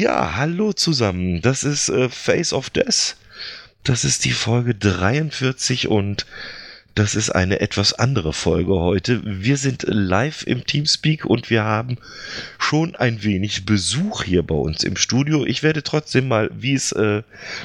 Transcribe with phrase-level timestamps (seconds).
[0.00, 1.42] Ja, hallo zusammen.
[1.42, 3.16] Das ist äh, Face of Death.
[3.84, 6.24] Das ist die Folge 43 und
[6.94, 9.20] das ist eine etwas andere Folge heute.
[9.22, 11.98] Wir sind live im Teamspeak und wir haben
[12.58, 15.44] schon ein wenig Besuch hier bei uns im Studio.
[15.44, 17.22] Ich werde trotzdem mal, wie es äh,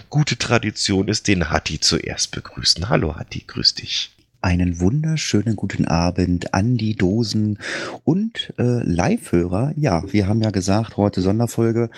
[0.10, 2.90] gute Tradition ist, den Hatti zuerst begrüßen.
[2.90, 4.12] Hallo Hatti, grüß dich.
[4.46, 7.58] Einen wunderschönen guten Abend an die Dosen
[8.04, 9.74] und äh, Live-Hörer.
[9.76, 11.90] Ja, wir haben ja gesagt, heute Sonderfolge.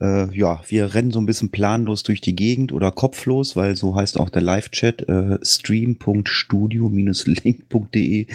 [0.00, 3.94] Äh, ja, wir rennen so ein bisschen planlos durch die Gegend oder kopflos, weil so
[3.94, 8.26] heißt auch der Live-Chat äh, stream.studio-link.de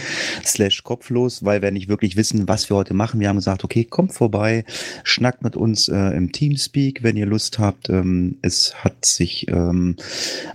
[0.45, 3.19] slash kopflos, weil wir nicht wirklich wissen, was wir heute machen.
[3.19, 4.63] Wir haben gesagt, okay, kommt vorbei,
[5.03, 7.89] schnackt mit uns äh, im Teamspeak, wenn ihr Lust habt.
[7.89, 9.97] Ähm, es hat sich ähm,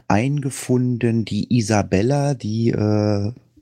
[0.09, 2.94] eingefunden, die Isabella, die äh,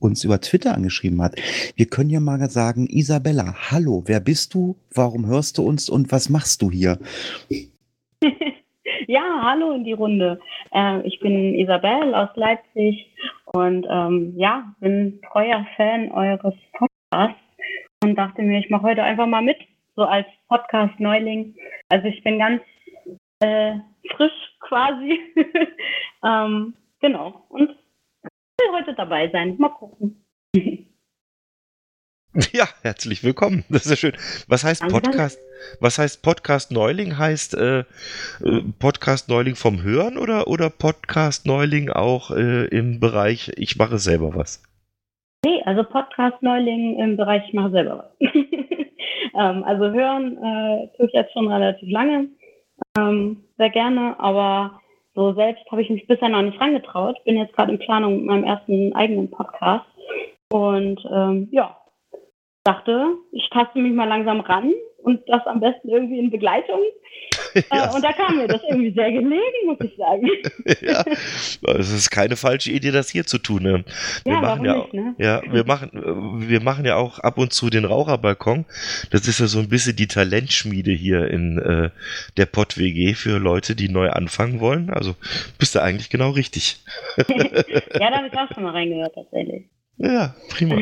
[0.02, 1.36] uns über Twitter angeschrieben hat.
[1.76, 4.76] Wir können ja mal sagen, Isabella, hallo, wer bist du?
[4.94, 6.98] Warum hörst du uns und was machst du hier?
[9.06, 10.40] ja, hallo in die Runde.
[10.72, 13.06] Äh, ich bin Isabel aus Leipzig
[13.46, 17.40] und ähm, ja, bin treuer Fan eures Podcasts
[18.02, 19.58] und dachte mir, ich mache heute einfach mal mit,
[19.94, 21.54] so als Podcast-Neuling.
[21.88, 22.62] Also ich bin ganz
[23.40, 23.74] äh,
[24.16, 25.20] frisch quasi.
[26.24, 27.44] ähm, genau.
[27.48, 27.71] Und
[28.72, 29.56] heute dabei sein.
[29.58, 30.24] Mal gucken.
[32.50, 33.62] Ja, herzlich willkommen.
[33.68, 34.16] Das ist ja schön.
[34.48, 35.38] Was heißt Podcast?
[35.80, 37.18] Was heißt Podcast Neuling?
[37.18, 37.84] Heißt äh,
[38.78, 44.34] Podcast Neuling vom Hören oder, oder Podcast Neuling auch äh, im Bereich Ich mache selber
[44.34, 44.62] was?
[45.44, 48.32] Nee, also Podcast Neuling im Bereich Ich mache selber was.
[48.32, 52.30] ähm, also hören äh, tue ich jetzt schon relativ lange.
[52.98, 54.80] Ähm, sehr gerne, aber
[55.14, 57.22] so selbst habe ich mich bisher noch nicht rangetraut.
[57.24, 59.86] Bin jetzt gerade in Planung mit meinem ersten eigenen Podcast.
[60.50, 61.76] Und ähm, ja,
[62.64, 64.72] dachte, ich taste mich mal langsam ran
[65.02, 66.80] und das am besten irgendwie in Begleitung.
[67.70, 67.90] Ja.
[67.90, 70.26] Äh, und da kam mir das irgendwie sehr gelegen, muss ich sagen.
[70.80, 71.04] ja,
[71.78, 73.62] es ist keine falsche Idee, das hier zu tun.
[73.62, 73.84] Ne?
[74.24, 75.14] Wir ja, machen ja, nicht, ne?
[75.18, 75.90] ja, wir machen,
[76.48, 78.64] wir machen ja auch ab und zu den Raucherbalkon.
[79.10, 81.90] Das ist ja so ein bisschen die Talentschmiede hier in äh,
[82.38, 84.90] der Pott WG für Leute, die neu anfangen wollen.
[84.90, 85.14] Also
[85.58, 86.82] bist du eigentlich genau richtig.
[87.18, 89.64] ja, da habe ich auch schon mal reingehört, tatsächlich.
[89.98, 90.76] Ja, prima.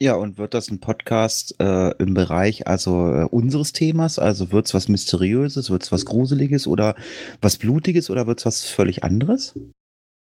[0.00, 4.20] Ja, und wird das ein Podcast äh, im Bereich also äh, unseres Themas?
[4.20, 6.94] Also wird es was Mysteriöses, wird es was Gruseliges oder
[7.42, 9.58] was Blutiges oder wird es was völlig anderes?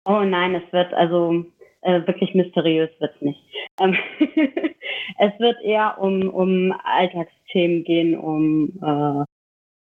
[0.07, 1.45] Oh nein, es wird also
[1.83, 3.41] äh, wirklich mysteriös wird es nicht.
[3.79, 3.97] Ähm,
[5.19, 9.25] es wird eher um, um Alltagsthemen gehen, um, äh,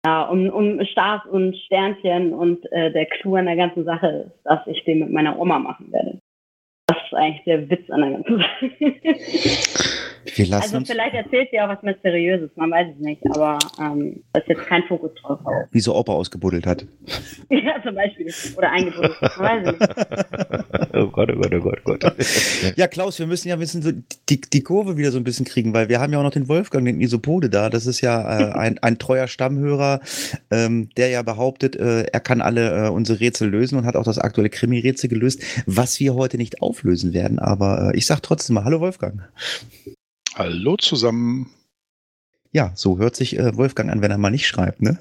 [0.06, 4.44] ja, um, um Stars und Sternchen und äh, der Clou an der ganzen Sache ist,
[4.44, 6.18] dass ich den mit meiner Oma machen werde.
[6.86, 8.70] Das ist eigentlich der Witz an der ganzen Sache.
[10.36, 14.22] Wir lassen also vielleicht erzählt sie auch was Mysteriöses, man weiß es nicht, aber ähm,
[14.32, 15.40] da ist jetzt kein Fokus drauf.
[15.72, 16.86] wie so Opa ausgebuddelt hat.
[17.50, 18.32] ja, zum Beispiel.
[18.56, 19.14] Oder eingebunden.
[19.20, 20.94] Man weiß es nicht.
[20.94, 22.14] oh Gott, oh Gott, oh Gott, oh Gott.
[22.76, 23.90] Ja, Klaus, wir müssen ja wissen, so
[24.28, 26.48] die, die Kurve wieder so ein bisschen kriegen, weil wir haben ja auch noch den
[26.48, 27.68] Wolfgang, den Isopode da.
[27.68, 30.00] Das ist ja äh, ein, ein treuer Stammhörer,
[30.50, 34.04] ähm, der ja behauptet, äh, er kann alle äh, unsere Rätsel lösen und hat auch
[34.04, 37.38] das aktuelle Krimi-Rätsel gelöst, was wir heute nicht auflösen werden.
[37.38, 39.22] Aber äh, ich sag trotzdem mal, hallo Wolfgang.
[40.34, 41.50] Hallo zusammen.
[42.52, 44.98] Ja, so hört sich äh, Wolfgang an, wenn er mal nicht schreibt, ne?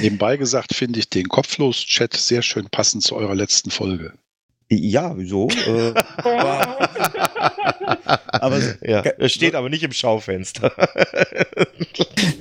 [0.00, 4.12] Nebenbei gesagt finde ich den Kopflos-Chat sehr schön passend zu eurer letzten Folge.
[4.70, 5.48] Ja, wieso?
[5.48, 6.88] Äh, aber,
[8.32, 10.72] aber Ja, es steht aber nicht im Schaufenster.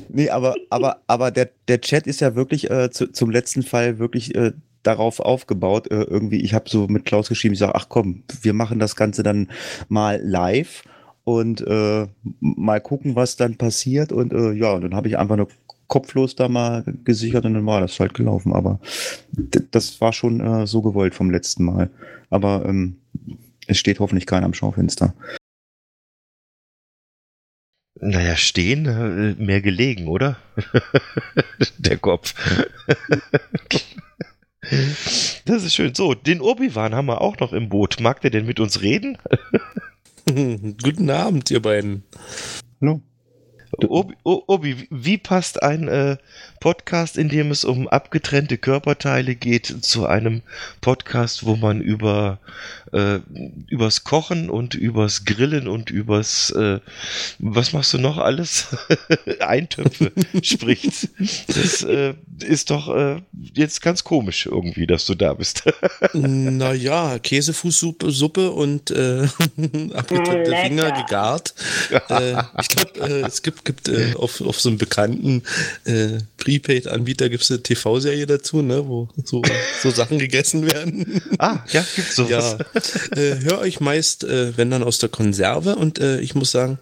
[0.09, 3.99] Nee, aber, aber, aber der, der Chat ist ja wirklich äh, zu, zum letzten Fall
[3.99, 4.51] wirklich äh,
[4.87, 5.91] darauf aufgebaut.
[5.91, 8.95] Äh, irgendwie, ich habe so mit Klaus geschrieben, ich sage, ach komm, wir machen das
[8.95, 9.49] Ganze dann
[9.89, 10.83] mal live
[11.25, 12.07] und äh,
[12.39, 14.11] mal gucken, was dann passiert.
[14.11, 15.49] Und äh, ja, und dann habe ich einfach nur
[15.87, 18.53] kopflos da mal gesichert und dann war das halt gelaufen.
[18.53, 18.79] Aber
[19.71, 21.89] das war schon äh, so gewollt vom letzten Mal.
[22.29, 22.97] Aber ähm,
[23.67, 25.13] es steht hoffentlich keiner am Schaufenster.
[27.99, 30.37] Naja, stehen, äh, mehr gelegen, oder?
[31.77, 32.35] Der Kopf.
[35.45, 35.95] Das ist schön.
[35.95, 37.99] So, den Obi-Wan haben wir auch noch im Boot.
[37.99, 39.17] Mag der denn mit uns reden?
[40.83, 42.03] Guten Abend, ihr beiden.
[42.81, 43.01] Hallo.
[43.87, 46.17] Obi, Obi, wie passt ein äh,
[46.59, 50.41] Podcast, in dem es um abgetrennte Körperteile geht, zu einem
[50.81, 52.39] Podcast, wo man über
[52.93, 53.19] äh,
[53.67, 56.79] übers Kochen und übers Grillen und übers äh,
[57.39, 58.67] was machst du noch alles?
[59.39, 60.11] Eintöpfe
[60.41, 61.09] spricht.
[61.47, 63.21] Das äh, ist doch äh,
[63.53, 65.63] jetzt ganz komisch irgendwie, dass du da bist.
[66.13, 69.23] Naja, Käsefußsuppe Suppe und äh,
[69.93, 70.55] abgetrennte.
[70.63, 71.53] Finger gegart.
[72.09, 75.43] äh, ich glaube, äh, es gibt, gibt äh, auf, auf so einem bekannten
[75.85, 79.41] äh, Prepaid-Anbieter gibt es eine TV-Serie dazu, ne, wo so,
[79.81, 81.21] so Sachen gegessen werden.
[81.39, 82.57] ah, ja, gibt's sowas.
[83.15, 86.51] Ja, äh, höre euch meist, äh, wenn dann aus der Konserve und äh, ich muss
[86.51, 86.79] sagen,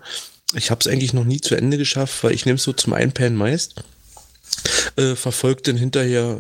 [0.54, 3.38] ich habe es eigentlich noch nie zu Ende geschafft, weil ich nehme so zum Einpennen
[3.38, 3.76] meist.
[4.96, 6.40] Äh, verfolgt dann hinterher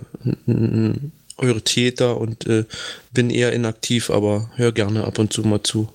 [1.37, 2.65] eure Täter und äh,
[3.11, 5.89] bin eher inaktiv, aber hör gerne ab und zu mal zu.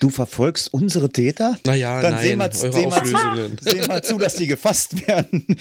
[0.00, 1.56] Du verfolgst unsere Täter?
[1.64, 3.56] Naja, Dann nein, seh mal, eure seh, mal zu, Auflösungen.
[3.60, 5.46] seh mal zu, dass die gefasst werden.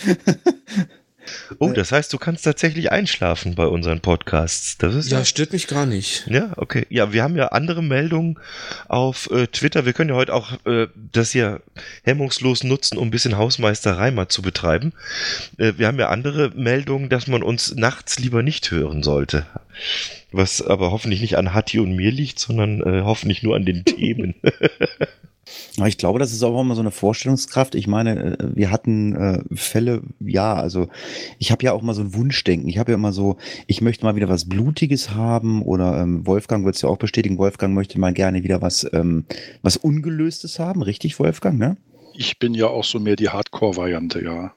[1.60, 4.78] Oh, das heißt, du kannst tatsächlich einschlafen bei unseren Podcasts.
[4.78, 6.28] Das ist Ja, stört mich gar nicht.
[6.28, 6.86] Ja, okay.
[6.90, 8.40] Ja, wir haben ja andere Meldungen
[8.88, 9.86] auf äh, Twitter.
[9.86, 11.62] Wir können ja heute auch äh, das hier
[12.04, 14.94] hemmungslos nutzen, um ein bisschen Hausmeisterei mal zu betreiben.
[15.58, 19.46] Äh, wir haben ja andere Meldungen, dass man uns nachts lieber nicht hören sollte.
[20.32, 23.86] Was aber hoffentlich nicht an Hatti und mir liegt, sondern äh, hoffentlich nur an den
[23.86, 24.36] Themen.
[25.86, 27.76] Ich glaube, das ist auch immer so eine Vorstellungskraft.
[27.76, 30.88] Ich meine, äh, wir hatten äh, Fälle, ja, also
[31.38, 32.68] ich habe ja auch mal so ein Wunschdenken.
[32.68, 33.38] Ich habe ja immer so,
[33.68, 37.38] ich möchte mal wieder was Blutiges haben oder ähm, Wolfgang wird es ja auch bestätigen,
[37.38, 39.26] Wolfgang möchte mal gerne wieder was, ähm,
[39.62, 41.78] was Ungelöstes haben, richtig, Wolfgang, ne?
[42.18, 44.54] Ich bin ja auch so mehr die Hardcore-Variante, ja.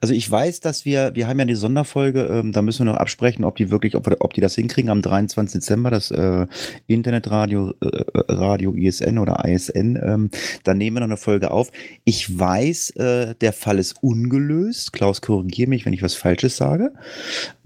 [0.00, 2.98] Also ich weiß, dass wir, wir haben ja die Sonderfolge, ähm, da müssen wir noch
[2.98, 5.60] absprechen, ob die wirklich, ob, ob die das hinkriegen am 23.
[5.60, 6.46] Dezember, das äh,
[6.86, 10.30] Internetradio, äh, Radio ISN oder ISN, ähm,
[10.64, 11.70] da nehmen wir noch eine Folge auf.
[12.04, 14.94] Ich weiß, äh, der Fall ist ungelöst.
[14.94, 16.92] Klaus, korrigiere mich, wenn ich was Falsches sage.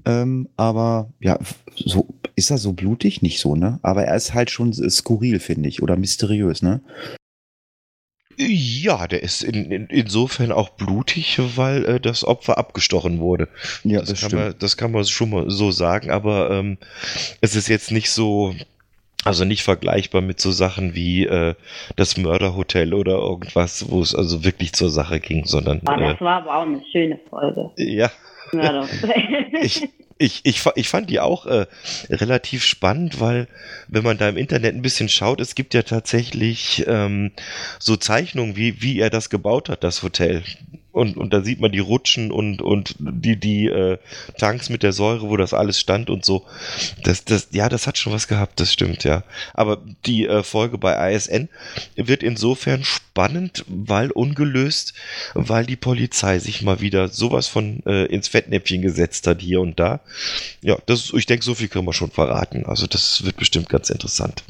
[0.05, 1.39] Ähm, aber ja,
[1.77, 3.79] so ist er so blutig, nicht so, ne?
[3.83, 6.81] Aber er ist halt schon skurril, finde ich, oder mysteriös, ne?
[8.37, 13.49] Ja, der ist in, in, insofern auch blutig, weil äh, das Opfer abgestochen wurde.
[13.83, 16.79] Ja, das, kann man, das kann man schon mal so sagen, aber ähm,
[17.41, 18.55] es ist jetzt nicht so,
[19.25, 21.55] also nicht vergleichbar mit so Sachen wie äh,
[21.97, 26.21] das Mörderhotel oder irgendwas, wo es also wirklich zur Sache ging, sondern Ah, äh, das
[26.21, 27.71] war aber auch eine schöne Folge.
[27.77, 28.11] ja,
[29.63, 29.89] ich,
[30.19, 31.67] ich, ich, ich fand die auch äh,
[32.09, 33.49] relativ spannend, weil
[33.89, 37.33] wenn man da im Internet ein bisschen schaut, es gibt ja tatsächlich ähm,
[37.79, 40.43] so Zeichnungen, wie, wie er das gebaut hat, das Hotel.
[40.95, 43.99] Und, und da sieht man die Rutschen und, und die, die äh,
[44.39, 46.47] Tanks mit der Säure, wo das alles stand und so.
[47.03, 49.25] Das, das, ja, das hat schon was gehabt, das stimmt, ja.
[49.55, 51.49] Aber die äh, Folge bei ISN
[51.97, 54.95] wird insofern spannend, weil ungelöst,
[55.35, 59.81] weil die Polizei sich mal wieder sowas von äh, ins Fettnäpfchen gesetzt hat hier und
[59.81, 59.99] da.
[60.63, 62.67] Ja, das, ich denke, so viel können wir schon verraten.
[62.67, 64.45] Also das wird bestimmt ganz interessant.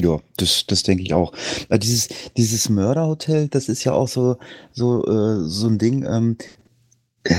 [0.00, 1.32] Ja, das, das denke ich auch.
[1.68, 4.36] Äh, Dieses, dieses Mörderhotel, das ist ja auch so,
[4.72, 6.04] so, äh, so ein Ding.
[6.04, 6.36] Ähm,
[7.24, 7.34] äh,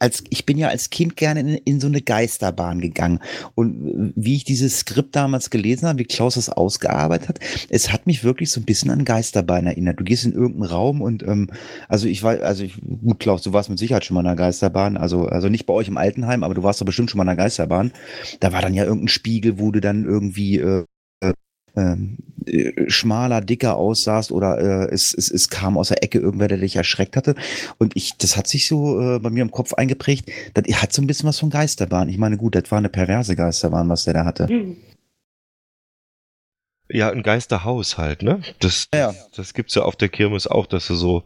[0.00, 3.20] als, ich bin ja als Kind gerne in, in so eine Geisterbahn gegangen.
[3.54, 7.92] Und äh, wie ich dieses Skript damals gelesen habe, wie Klaus das ausgearbeitet hat, es
[7.92, 10.00] hat mich wirklich so ein bisschen an Geisterbahn erinnert.
[10.00, 11.48] Du gehst in irgendeinen Raum und ähm,
[11.88, 14.36] also ich war, also ich, gut, Klaus, du warst mit Sicherheit schon mal in einer
[14.36, 17.24] Geisterbahn, also, also nicht bei euch im Altenheim, aber du warst doch bestimmt schon mal
[17.24, 17.92] in einer Geisterbahn.
[18.40, 20.84] Da war dann ja irgendein Spiegel, wo du dann irgendwie äh,
[21.76, 26.48] ähm, äh, schmaler, dicker aussahst oder äh, es, es, es kam aus der Ecke irgendwer,
[26.48, 27.34] der dich erschreckt hatte.
[27.78, 30.30] Und ich, das hat sich so äh, bei mir im Kopf eingeprägt.
[30.54, 32.08] Das hat so ein bisschen was von Geisterbahn.
[32.08, 34.48] Ich meine, gut, das war eine perverse Geisterbahn, was der da hatte.
[34.48, 34.76] Hm.
[36.92, 38.40] Ja, ein Geisterhaus halt, ne?
[38.58, 39.14] Das, Ja.
[39.36, 41.22] das gibt's ja auf der Kirmes auch, dass du so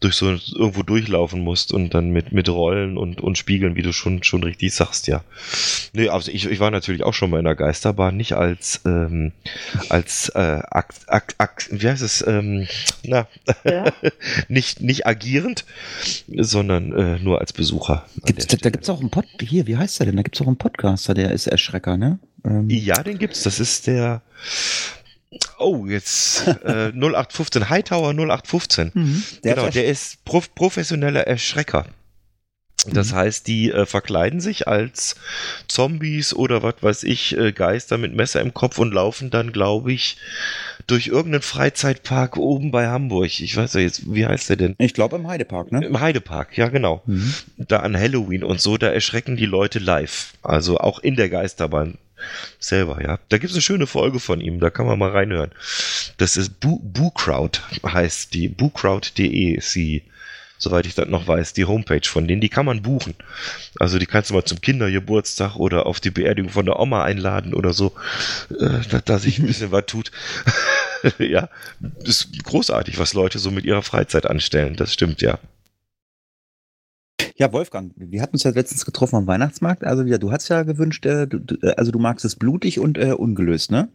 [0.00, 3.92] durch so irgendwo durchlaufen musst und dann mit, mit Rollen und, und Spiegeln, wie du
[3.92, 5.22] schon, schon richtig sagst, ja.
[5.94, 9.32] Nee, also ich, ich war natürlich auch schon mal in der Geisterbahn, nicht als, ähm,
[9.88, 12.66] als, äh, Akt, Akt, Akt, wie heißt es, ähm,
[13.02, 13.26] na,
[13.64, 13.92] Ja.
[14.48, 15.64] nicht, nicht agierend,
[16.36, 18.04] sondern äh, nur als Besucher.
[18.26, 20.16] Gibt's, da da gibt's auch einen Pod, hier, wie heißt der denn?
[20.16, 22.18] Da gibt's auch einen Podcaster, der ist Erschrecker, ne?
[22.44, 23.42] Ähm, Ja, den gibt's.
[23.42, 24.22] Das ist der.
[25.58, 28.90] Oh, jetzt äh, 0815, Hightower 0815.
[28.94, 29.22] mhm.
[29.42, 31.86] Der genau, ist der ist prof professioneller Erschrecker.
[32.86, 33.16] Das Mhm.
[33.16, 35.16] heißt, die äh, verkleiden sich als
[35.68, 39.90] Zombies oder was weiß ich, äh, Geister mit Messer im Kopf und laufen dann, glaube
[39.92, 40.18] ich,
[40.86, 43.40] durch irgendeinen Freizeitpark oben bei Hamburg.
[43.40, 44.74] Ich weiß ja jetzt, wie heißt der denn?
[44.78, 45.82] ich glaube im Heidepark, ne?
[45.84, 47.02] Im Heidepark, ja genau.
[47.06, 47.32] Mhm.
[47.56, 50.34] Da an Halloween und so, da erschrecken die Leute live.
[50.42, 51.96] Also auch in der Geisterbahn.
[52.58, 53.18] Selber, ja.
[53.28, 55.50] Da gibt es eine schöne Folge von ihm, da kann man mal reinhören.
[56.16, 58.48] Das ist Bu Bucrowd, heißt die.
[58.48, 60.02] Bucrowd.de ist sie,
[60.58, 62.40] soweit ich das noch weiß, die Homepage von denen.
[62.40, 63.14] Die kann man buchen.
[63.78, 67.54] Also die kannst du mal zum Kindergeburtstag oder auf die Beerdigung von der Oma einladen
[67.54, 67.92] oder so,
[68.58, 70.10] äh, da sich ein bisschen was tut.
[71.18, 71.48] ja,
[72.02, 74.76] ist großartig, was Leute so mit ihrer Freizeit anstellen.
[74.76, 75.38] Das stimmt, ja.
[77.36, 79.82] Ja, Wolfgang, wir hatten uns ja letztens getroffen am Weihnachtsmarkt.
[79.82, 82.96] Also ja, du hast ja gewünscht, äh, du, du, also du magst es blutig und
[82.96, 83.88] äh, ungelöst, ne?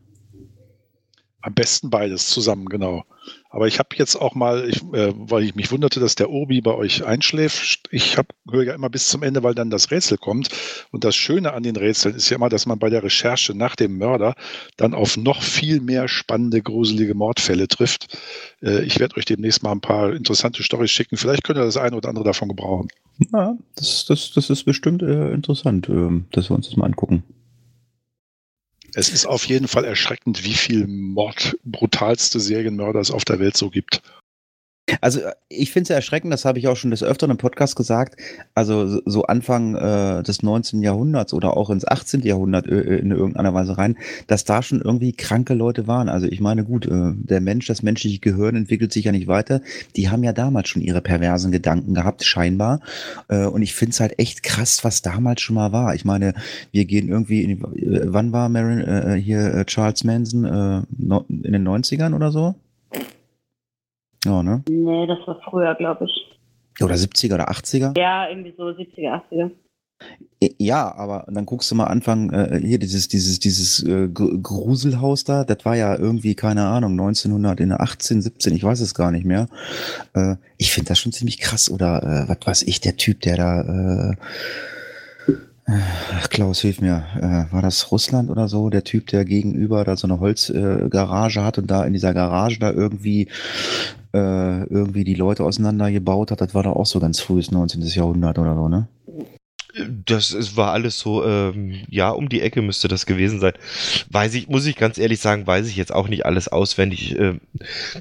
[1.41, 3.05] Am besten beides zusammen, genau.
[3.49, 6.61] Aber ich habe jetzt auch mal, ich, äh, weil ich mich wunderte, dass der Obi
[6.61, 7.87] bei euch einschläft.
[7.91, 8.17] Ich
[8.49, 10.49] höre ja immer bis zum Ende, weil dann das Rätsel kommt.
[10.91, 13.75] Und das Schöne an den Rätseln ist ja immer, dass man bei der Recherche nach
[13.75, 14.35] dem Mörder
[14.77, 18.17] dann auf noch viel mehr spannende, gruselige Mordfälle trifft.
[18.61, 21.17] Äh, ich werde euch demnächst mal ein paar interessante Storys schicken.
[21.17, 22.89] Vielleicht könnt ihr das eine oder andere davon gebrauchen.
[23.33, 27.23] Ja, das, das, das ist bestimmt äh, interessant, äh, dass wir uns das mal angucken.
[28.99, 33.55] Es ist auf jeden Fall erschreckend, wie viel Mord, brutalste Serienmörder es auf der Welt
[33.55, 34.01] so gibt.
[35.01, 38.19] Also ich finde es erschreckend, das habe ich auch schon des Öfteren im Podcast gesagt,
[38.53, 40.81] also so Anfang äh, des 19.
[40.81, 42.21] Jahrhunderts oder auch ins 18.
[42.21, 46.09] Jahrhundert äh, in irgendeiner Weise rein, dass da schon irgendwie kranke Leute waren.
[46.09, 49.61] Also ich meine, gut, äh, der Mensch, das menschliche Gehirn entwickelt sich ja nicht weiter.
[49.95, 52.81] Die haben ja damals schon ihre perversen Gedanken gehabt, scheinbar.
[53.27, 55.95] Äh, und ich finde es halt echt krass, was damals schon mal war.
[55.95, 56.33] Ich meine,
[56.71, 60.81] wir gehen irgendwie, in, äh, wann war Marin, äh, hier äh, Charles Manson äh,
[61.29, 62.55] in den 90ern oder so?
[64.25, 64.63] Ja, ne?
[64.69, 66.83] Nee, das war früher, glaube ich.
[66.83, 67.97] Oder 70er oder 80er?
[67.97, 69.51] Ja, irgendwie so 70er, 80er.
[70.57, 75.43] Ja, aber dann guckst du mal Anfang, äh, hier dieses, dieses, dieses äh, Gruselhaus da,
[75.43, 79.47] das war ja irgendwie, keine Ahnung, 1918, 17, ich weiß es gar nicht mehr.
[80.13, 81.69] Äh, ich finde das schon ziemlich krass.
[81.69, 84.15] Oder äh, was weiß ich, der Typ, der da, äh,
[85.71, 87.03] Ach, Klaus, hilf mir.
[87.17, 88.69] Äh, war das Russland oder so?
[88.71, 92.59] Der Typ, der gegenüber da so eine Holzgarage äh, hat und da in dieser Garage
[92.59, 93.27] da irgendwie
[94.13, 96.41] äh, irgendwie die Leute auseinandergebaut hat.
[96.41, 97.81] Das war da auch so ganz frühes 19.
[97.83, 98.87] Jahrhundert oder so, ne?
[100.05, 103.53] Das ist, war alles so, ähm, ja, um die Ecke müsste das gewesen sein.
[104.09, 107.17] Weiß ich, muss ich ganz ehrlich sagen, weiß ich jetzt auch nicht alles auswendig.
[107.17, 107.39] Äh,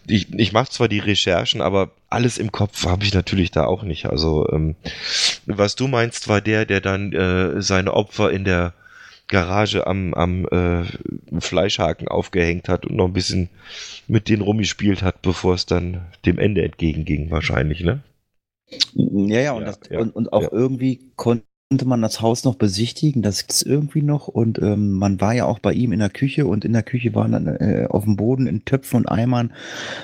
[0.07, 3.83] ich ich mache zwar die Recherchen, aber alles im Kopf habe ich natürlich da auch
[3.83, 4.07] nicht.
[4.07, 4.77] Also, ähm,
[5.45, 8.73] was du meinst, war der, der dann äh, seine Opfer in der
[9.29, 10.85] Garage am, am äh,
[11.41, 13.51] Fleischhaken aufgehängt hat und noch ein bisschen
[14.09, 18.01] mit denen rumgespielt hat, bevor es dann dem Ende entgegenging, wahrscheinlich, ne?
[18.95, 20.49] Ja, ja, und, Ja, das, ja, und, und auch ja.
[20.53, 21.45] irgendwie konnte
[21.85, 25.59] man das Haus noch besichtigen, das gibt's irgendwie noch und ähm, man war ja auch
[25.59, 28.47] bei ihm in der Küche und in der Küche waren dann äh, auf dem Boden
[28.47, 29.53] in Töpfen und Eimern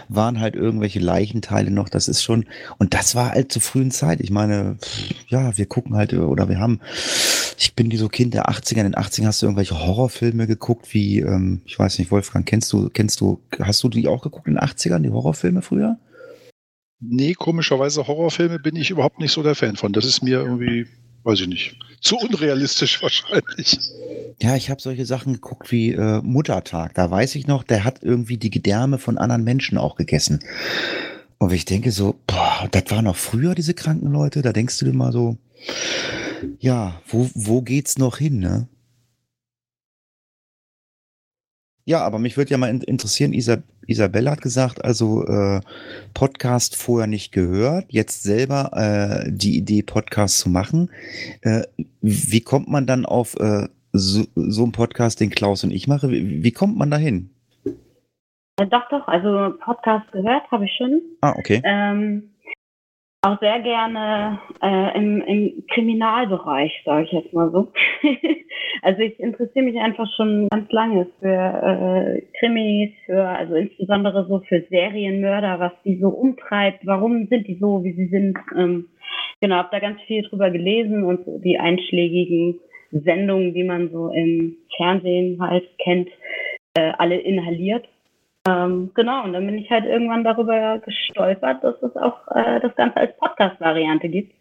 [0.08, 2.44] waren halt irgendwelche Leichenteile noch, das ist schon
[2.76, 4.76] und das war halt zur frühen Zeit, ich meine,
[5.28, 6.80] ja, wir gucken halt oder wir haben,
[7.58, 10.92] ich bin die so Kind der 80er, in den 80ern hast du irgendwelche Horrorfilme geguckt,
[10.92, 14.48] wie, ähm, ich weiß nicht, Wolfgang, kennst du, kennst du, hast du die auch geguckt
[14.48, 15.98] in den 80ern, die Horrorfilme früher?
[17.00, 19.92] Nee, komischerweise Horrorfilme bin ich überhaupt nicht so der Fan von.
[19.92, 20.86] Das ist mir irgendwie,
[21.24, 23.78] weiß ich nicht, zu unrealistisch wahrscheinlich.
[24.40, 26.94] Ja, ich habe solche Sachen geguckt wie äh, Muttertag.
[26.94, 30.40] Da weiß ich noch, der hat irgendwie die Gedärme von anderen Menschen auch gegessen.
[31.38, 34.42] Und ich denke so, boah, das war noch früher, diese kranken Leute.
[34.42, 35.36] Da denkst du dir mal so,
[36.60, 38.68] ja, wo, wo geht's noch hin, ne?
[41.86, 45.60] Ja, aber mich würde ja mal in- interessieren, Isa Isabelle hat gesagt, also äh,
[46.14, 50.90] Podcast vorher nicht gehört, jetzt selber äh, die Idee, Podcast zu machen.
[51.42, 51.64] Äh,
[52.00, 56.08] wie kommt man dann auf äh, so, so einen Podcast, den Klaus und ich mache?
[56.08, 57.28] Wie, wie kommt man da hin?
[58.56, 61.02] Äh, doch, doch, also Podcast gehört habe ich schon.
[61.20, 61.60] Ah, okay.
[61.64, 62.30] Ähm,
[63.24, 67.72] auch sehr gerne äh, im, im Kriminalbereich, sage ich jetzt mal so.
[68.82, 74.40] also ich interessiere mich einfach schon ganz lange für äh, Krimis, für also insbesondere so
[74.40, 78.36] für Serienmörder, was die so umtreibt, warum sind die so, wie sie sind.
[78.56, 78.88] Ähm,
[79.40, 84.56] genau, habe da ganz viel drüber gelesen und die einschlägigen Sendungen, die man so im
[84.76, 86.08] Fernsehen halt kennt,
[86.74, 87.88] äh, alle inhaliert.
[88.46, 92.74] Ähm, genau, und dann bin ich halt irgendwann darüber gestolpert, dass es auch äh, das
[92.76, 94.34] Ganze als Podcast-Variante gibt.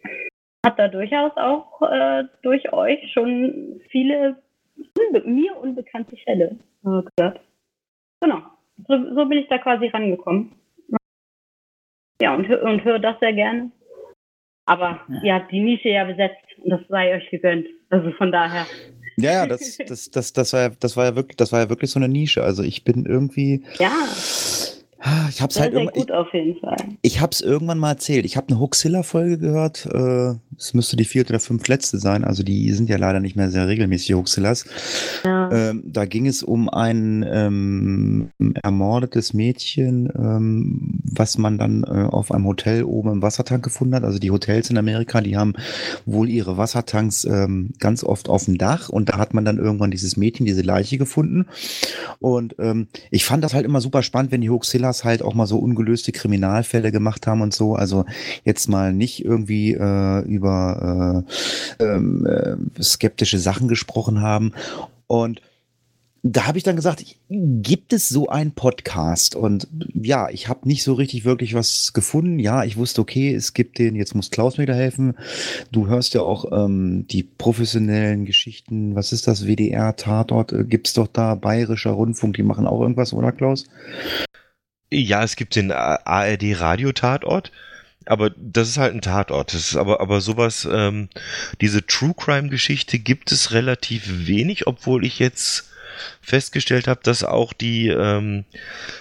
[0.64, 4.42] Hat da durchaus auch äh, durch euch schon viele
[4.76, 7.40] unbe mir unbekannte Fälle äh, gehört.
[8.20, 8.42] Genau,
[8.88, 10.52] so, so bin ich da quasi rangekommen.
[12.20, 13.70] Ja, und, und höre das sehr gerne.
[14.66, 17.66] Aber ihr habt die Nische ja besetzt und das sei euch gegönnt.
[17.90, 18.66] Also von daher.
[19.16, 21.68] Ja, ja, das, das, das, das, war ja, das war ja wirklich, das war ja
[21.68, 22.42] wirklich so eine Nische.
[22.42, 23.92] Also ich bin irgendwie, Ja,
[25.04, 26.76] ah, ich hab's Sehr, halt sehr gut auf jeden Fall.
[27.02, 28.24] Ich, ich hab's irgendwann mal erzählt.
[28.24, 29.86] Ich habe eine Hoaxilla-Folge gehört.
[29.86, 32.24] Äh, Es müsste die vierte oder fünf letzte sein.
[32.24, 34.64] Also die sind ja leider nicht mehr sehr regelmäßig, die Hoaxillas.
[35.24, 35.50] Ja.
[35.52, 38.30] Ähm, da ging es um ein ähm,
[38.62, 44.04] ermordetes Mädchen, ähm, was man dann äh, auf einem Hotel oben im Wassertank gefunden hat.
[44.04, 45.54] Also die Hotels in Amerika, die haben
[46.06, 49.90] wohl ihre Wassertanks ähm, ganz oft auf dem Dach und da hat man dann irgendwann
[49.90, 51.46] dieses Mädchen, diese Leiche gefunden.
[52.20, 55.46] Und ähm, ich fand das halt immer super spannend, wenn die Hoaxillas halt auch mal
[55.46, 57.74] so ungelöste Kriminalfälle gemacht haben und so.
[57.74, 58.04] Also
[58.44, 61.24] jetzt mal nicht irgendwie äh, über
[61.80, 64.52] äh, ähm, äh, skeptische Sachen gesprochen haben.
[65.06, 65.40] Und
[66.26, 69.36] da habe ich dann gesagt, gibt es so einen Podcast?
[69.36, 72.38] Und ja, ich habe nicht so richtig wirklich was gefunden.
[72.38, 75.18] Ja, ich wusste, okay, es gibt den, jetzt muss Klaus mir da helfen.
[75.70, 78.94] Du hörst ja auch ähm, die professionellen Geschichten.
[78.94, 79.46] Was ist das?
[79.46, 80.54] WDR, Tatort?
[80.54, 83.66] Äh, gibt's doch da, Bayerischer Rundfunk, die machen auch irgendwas, oder Klaus?
[84.90, 87.52] Ja, es gibt den ARD Radio-Tatort,
[88.06, 89.52] aber das ist halt ein Tatort.
[89.52, 91.10] Das ist aber, aber sowas, ähm,
[91.60, 95.68] diese True Crime-Geschichte gibt es relativ wenig, obwohl ich jetzt
[96.20, 98.44] festgestellt habe, dass auch die ähm,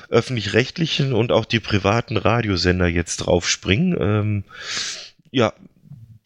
[0.10, 3.96] öffentlich-rechtlichen und auch die privaten Radiosender jetzt drauf springen.
[4.00, 4.44] Ähm,
[5.32, 5.54] ja,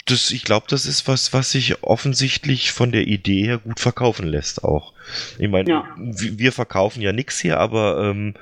[0.05, 4.27] das, ich glaube, das ist was, was sich offensichtlich von der Idee her gut verkaufen
[4.27, 4.93] lässt auch.
[5.37, 5.85] Ich meine, Ja.
[5.97, 8.33] wir verkaufen ja nix hier, aber ähm,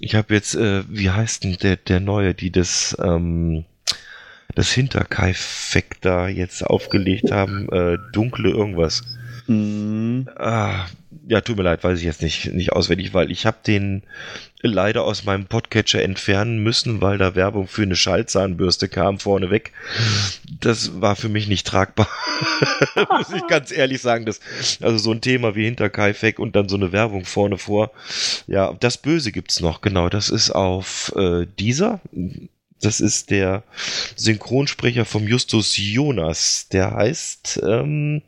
[0.00, 3.64] ich habe jetzt, äh, wie heißt denn der, der neue, die das, ähm,
[4.54, 9.02] das Hinterkaifeck da jetzt aufgelegt haben, äh, dunkle irgendwas.
[9.46, 10.86] Mm, Ah,
[11.26, 14.02] ja, tut mir leid, weiß ich jetzt nicht, nicht auswendig, weil ich habe den
[14.60, 19.72] leider aus meinem Podcatcher entfernen müssen, weil da Werbung für eine Schallzahnbürste kam vorneweg.
[20.60, 22.08] Das war für mich nicht tragbar.
[23.18, 24.24] Muss ich ganz ehrlich sagen.
[24.26, 24.40] Das,
[24.80, 27.90] also so ein Thema wie Hinterkaifeck und dann so eine Werbung vorne vor.
[28.46, 30.08] Ja, das Böse gibt's noch, genau.
[30.08, 32.00] Das ist auf äh, dieser.
[32.80, 33.62] Das ist der
[34.16, 36.68] Synchronsprecher vom Justus Jonas.
[36.72, 38.22] Der heißt ähm,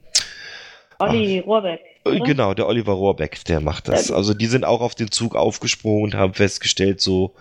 [0.98, 1.80] Olli Rohrbeck.
[2.04, 2.20] äh, oder?
[2.20, 4.08] Genau, der Oliver Rohrbeck, der macht das.
[4.08, 4.16] Ja.
[4.16, 7.34] Also die sind auch auf den Zug aufgesprungen und haben festgestellt, so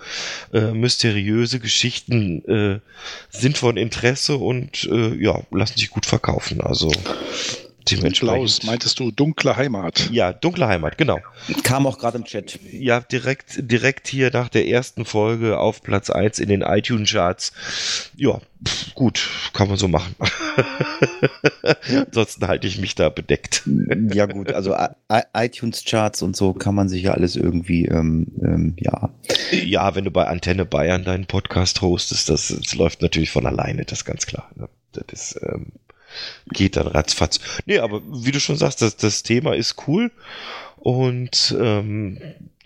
[0.54, 2.80] äh, mysteriöse Geschichten äh,
[3.30, 6.62] sind von Interesse und äh, ja, lassen sich gut verkaufen.
[6.62, 6.92] Also.
[7.86, 10.10] Klaus, meintest du dunkle Heimat?
[10.12, 11.20] ja, dunkle Heimat, genau.
[11.64, 12.60] kam auch gerade im Chat.
[12.72, 17.52] Ja, direkt, direkt hier nach der ersten Folge auf Platz 1 in den iTunes-Charts.
[18.16, 20.16] Ja, pff, gut, kann man so machen.
[22.08, 23.64] Ansonsten halte ich mich da bedeckt.
[24.14, 28.76] Ja gut, also I- iTunes-Charts und so kann man sich ja alles irgendwie, ähm, ähm,
[28.78, 29.10] ja.
[29.52, 33.86] Ja, wenn du bei Antenne Bayern deinen Podcast hostest, das, das läuft natürlich von alleine,
[33.86, 34.50] das ist ganz klar.
[34.56, 34.70] Ne?
[34.94, 35.68] Das ist, ähm,
[36.48, 37.40] geht dann ratzfatz.
[37.66, 40.12] Nee, aber wie du schon sagst, das, das Thema ist cool
[40.78, 42.20] und ähm,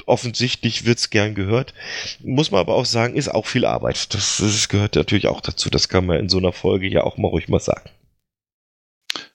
[0.05, 1.73] offensichtlich wird's gern gehört.
[2.23, 4.13] Muss man aber auch sagen, ist auch viel Arbeit.
[4.13, 5.69] Das, das gehört natürlich auch dazu.
[5.69, 7.89] Das kann man in so einer Folge ja auch mal ruhig mal sagen.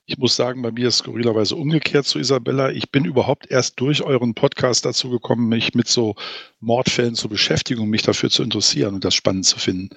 [0.05, 2.71] Ich muss sagen, bei mir ist skurrilerweise umgekehrt zu Isabella.
[2.71, 6.17] Ich bin überhaupt erst durch euren Podcast dazu gekommen, mich mit so
[6.59, 9.91] Mordfällen zu beschäftigen und mich dafür zu interessieren und das spannend zu finden.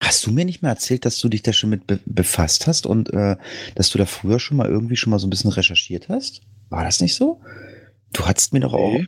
[0.00, 2.86] Hast du mir nicht mal erzählt, dass du dich da schon mit be befasst hast
[2.86, 3.36] und äh,
[3.74, 6.42] dass du da früher schon mal irgendwie schon mal so ein bisschen recherchiert hast?
[6.68, 7.40] War das nicht so?
[8.12, 8.92] Du hattest mir doch auch.
[8.92, 9.06] Nee.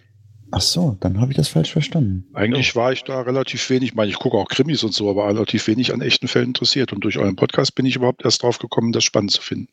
[0.50, 2.26] Ach so, dann habe ich das falsch verstanden.
[2.32, 5.28] Eigentlich war ich da relativ wenig, ich meine, ich gucke auch Krimis und so, aber
[5.28, 6.92] relativ wenig an echten Fällen interessiert.
[6.92, 9.68] Und durch euren Podcast bin ich überhaupt erst drauf gekommen, das spannend zu finden.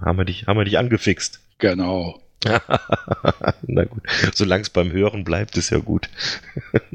[0.00, 1.40] Haben wir dich, haben wir dich angefixt.
[1.58, 2.20] Genau.
[3.62, 4.02] Na gut,
[4.34, 6.08] solange es beim Hören bleibt, ist ja gut.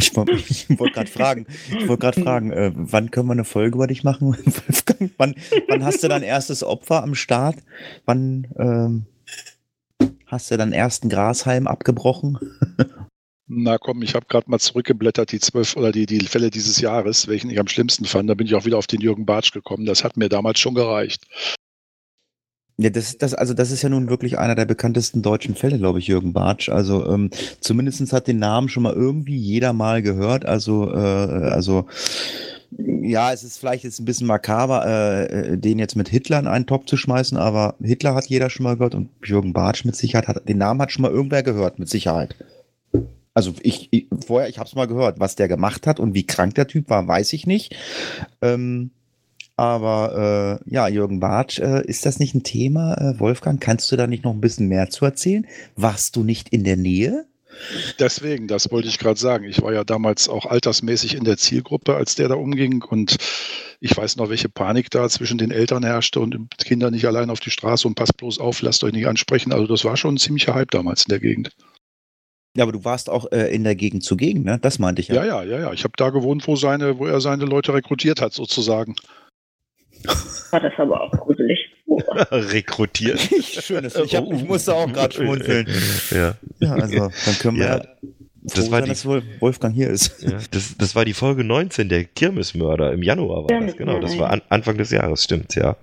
[0.00, 0.32] Ich wollte
[0.78, 4.02] wollt gerade fragen, ich wollte gerade fragen, äh, wann können wir eine Folge über dich
[4.02, 5.10] machen, Wolfgang?
[5.18, 5.34] Wann,
[5.68, 7.56] wann hast du dein erstes Opfer am Start?
[8.06, 9.06] Wann ähm,
[10.26, 12.38] hast du deinen ersten Grashalm abgebrochen?
[13.52, 17.26] Na komm, ich habe gerade mal zurückgeblättert, die zwölf oder die, die Fälle dieses Jahres,
[17.26, 18.30] welchen ich am schlimmsten fand.
[18.30, 19.86] Da bin ich auch wieder auf den Jürgen Bartsch gekommen.
[19.86, 21.26] Das hat mir damals schon gereicht.
[22.80, 25.98] Ja, das, das, also das ist ja nun wirklich einer der bekanntesten deutschen Fälle, glaube
[25.98, 26.70] ich, Jürgen Bartsch.
[26.70, 27.28] Also ähm,
[27.60, 30.46] zumindest hat den Namen schon mal irgendwie jeder mal gehört.
[30.46, 31.84] Also, äh, also
[32.78, 36.64] ja, es ist vielleicht jetzt ein bisschen makaber, äh, den jetzt mit Hitler in einen
[36.64, 40.26] Topf zu schmeißen, aber Hitler hat jeder schon mal gehört und Jürgen Bartsch mit Sicherheit
[40.26, 42.34] hat, den Namen hat schon mal irgendwer gehört, mit Sicherheit.
[43.34, 46.24] Also ich, ich vorher, ich habe es mal gehört, was der gemacht hat und wie
[46.24, 47.76] krank der Typ war, weiß ich nicht.
[48.40, 48.90] Ähm,
[49.60, 53.60] aber äh, ja, Jürgen Bartsch, äh, ist das nicht ein Thema, äh, Wolfgang?
[53.60, 55.46] Kannst du da nicht noch ein bisschen mehr zu erzählen?
[55.76, 57.26] Warst du nicht in der Nähe?
[57.98, 59.44] Deswegen, das wollte ich gerade sagen.
[59.44, 62.82] Ich war ja damals auch altersmäßig in der Zielgruppe, als der da umging.
[62.82, 63.18] Und
[63.80, 67.40] ich weiß noch, welche Panik da zwischen den Eltern herrschte und Kinder nicht allein auf
[67.40, 69.52] die Straße und passt bloß auf, lasst euch nicht ansprechen.
[69.52, 71.50] Also das war schon ein ziemlicher Hype damals in der Gegend.
[72.56, 74.58] Ja, aber du warst auch äh, in der Gegend zugegen, ne?
[74.60, 75.16] Das meinte ich ja.
[75.16, 75.72] Ja, ja, ja, ja.
[75.74, 78.96] Ich habe da gewohnt, wo, seine, wo er seine Leute rekrutiert hat, sozusagen.
[80.50, 81.58] War das aber auch gruselig.
[81.86, 82.00] Oh.
[82.30, 83.20] Rekrutiert.
[83.42, 83.94] Schönes.
[83.96, 85.66] Ich, hab, ich musste auch gerade schmunzeln.
[86.10, 86.34] Ja.
[86.60, 87.84] Ja, also dann können wir Ja, ja,
[88.42, 90.22] das froh war sein, die- Wolfgang hier ist.
[90.22, 92.92] Ja, das, das war die Folge 19, der Kirmesmörder.
[92.92, 94.00] Im Januar war das, genau.
[94.00, 95.76] Das war an, Anfang des Jahres, stimmt, ja.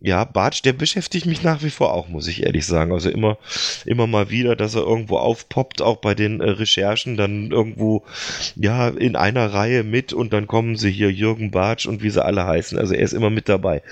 [0.00, 2.92] Ja, Bartsch, der beschäftigt mich nach wie vor auch, muss ich ehrlich sagen.
[2.92, 3.36] Also immer,
[3.84, 8.04] immer mal wieder, dass er irgendwo aufpoppt, auch bei den äh, Recherchen, dann irgendwo,
[8.54, 12.24] ja, in einer Reihe mit und dann kommen sie hier, Jürgen Bartsch und wie sie
[12.24, 12.78] alle heißen.
[12.78, 13.82] Also er ist immer mit dabei,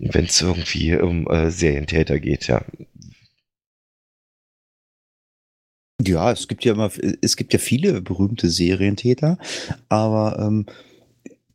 [0.00, 2.62] wenn es irgendwie um äh, Serientäter geht, ja.
[6.02, 6.90] Ja, es gibt ja immer,
[7.22, 9.38] es gibt ja viele berühmte Serientäter,
[9.88, 10.66] aber ähm,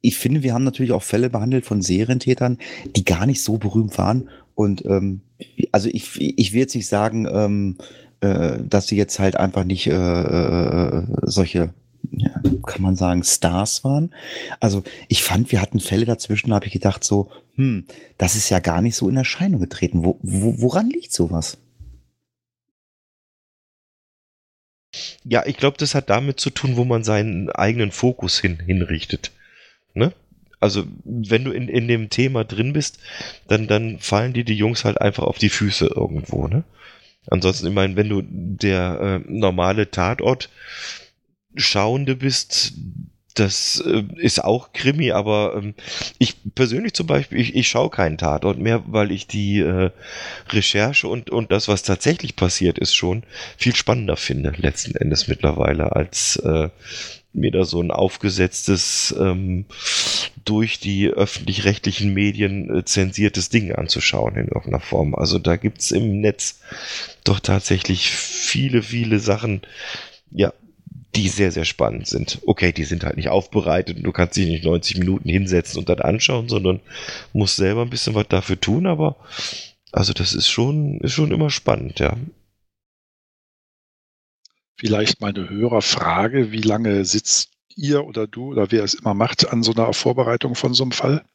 [0.01, 2.57] ich finde, wir haben natürlich auch Fälle behandelt von Serientätern,
[2.95, 4.29] die gar nicht so berühmt waren.
[4.55, 5.21] Und ähm,
[5.71, 7.77] also ich, ich will jetzt nicht sagen, ähm,
[8.21, 11.73] äh, dass sie jetzt halt einfach nicht äh, äh, solche,
[12.12, 12.31] ja,
[12.65, 14.13] kann man sagen, Stars waren.
[14.59, 17.85] Also ich fand, wir hatten Fälle dazwischen, da habe ich gedacht so, hm,
[18.17, 20.03] das ist ja gar nicht so in Erscheinung getreten.
[20.03, 21.57] Wo, wo, woran liegt sowas?
[25.23, 29.31] Ja, ich glaube, das hat damit zu tun, wo man seinen eigenen Fokus hin, hinrichtet.
[29.99, 30.13] Ne?
[30.59, 32.99] Also, wenn du in, in dem Thema drin bist,
[33.47, 36.63] dann, dann fallen dir die Jungs halt einfach auf die Füße irgendwo, ne?
[37.27, 40.49] Ansonsten, ich meine, wenn du der äh, normale Tatort
[41.55, 42.73] Schauende bist,
[43.35, 45.75] das äh, ist auch Krimi, aber ähm,
[46.17, 49.91] ich persönlich zum Beispiel, ich, ich schaue keinen Tatort mehr, weil ich die äh,
[50.49, 53.23] Recherche und, und das, was tatsächlich passiert ist, schon
[53.57, 56.69] viel spannender finde, letzten Endes mittlerweile, als äh,
[57.39, 59.65] mir da so ein aufgesetztes, ähm,
[60.45, 65.15] durch die öffentlich-rechtlichen Medien äh, zensiertes Ding anzuschauen in irgendeiner Form.
[65.15, 66.62] Also da gibt's im Netz
[67.23, 69.62] doch tatsächlich viele, viele Sachen,
[70.32, 70.54] ja,
[71.15, 72.39] die sehr, sehr spannend sind.
[72.45, 75.89] Okay, die sind halt nicht aufbereitet und du kannst dich nicht 90 Minuten hinsetzen und
[75.89, 76.80] dann anschauen, sondern
[77.34, 79.17] musst selber ein bisschen was dafür tun, aber
[79.91, 82.15] also das ist schon, ist schon immer spannend, ja.
[84.79, 89.61] Vielleicht meine Hörerfrage, wie lange sitzt ihr oder du oder wer es immer macht an
[89.61, 91.25] so einer Vorbereitung von so einem Fall?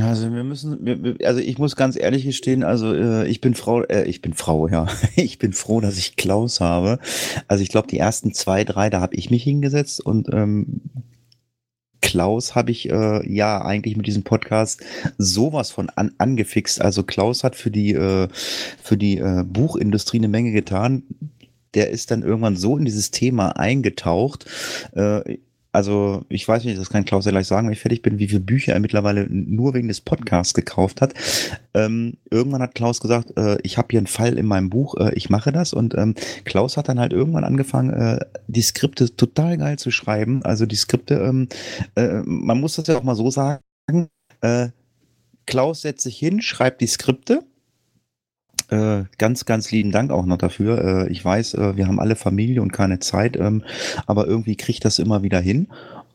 [0.00, 4.04] Also wir müssen, also ich muss ganz ehrlich gestehen, also äh, ich bin Frau, äh,
[4.04, 6.98] ich bin Frau, ja, ich bin froh, dass ich Klaus habe.
[7.48, 10.80] Also ich glaube, die ersten zwei, drei, da habe ich mich hingesetzt und ähm,
[12.02, 14.82] Klaus habe ich äh, ja eigentlich mit diesem Podcast
[15.16, 16.80] sowas von an, angefixt.
[16.82, 18.28] Also Klaus hat für die äh,
[18.82, 21.04] für die äh, Buchindustrie eine Menge getan.
[21.74, 24.46] Der ist dann irgendwann so in dieses Thema eingetaucht.
[24.94, 25.38] Äh,
[25.72, 28.28] also ich weiß nicht, das kann Klaus ja gleich sagen, wenn ich fertig bin, wie
[28.28, 31.14] viele Bücher er mittlerweile nur wegen des Podcasts gekauft hat.
[31.72, 35.14] Ähm, irgendwann hat Klaus gesagt, äh, ich habe hier einen Fall in meinem Buch, äh,
[35.14, 35.72] ich mache das.
[35.72, 40.44] Und ähm, Klaus hat dann halt irgendwann angefangen, äh, die Skripte total geil zu schreiben.
[40.44, 41.48] Also die Skripte, ähm,
[41.96, 43.60] äh, man muss das ja auch mal so sagen,
[44.42, 44.68] äh,
[45.46, 47.44] Klaus setzt sich hin, schreibt die Skripte.
[48.72, 51.06] Äh, ganz, ganz lieben Dank auch noch dafür.
[51.06, 53.64] Äh, ich weiß, äh, wir haben alle Familie und keine Zeit, ähm,
[54.06, 55.68] aber irgendwie kriegt das immer wieder hin.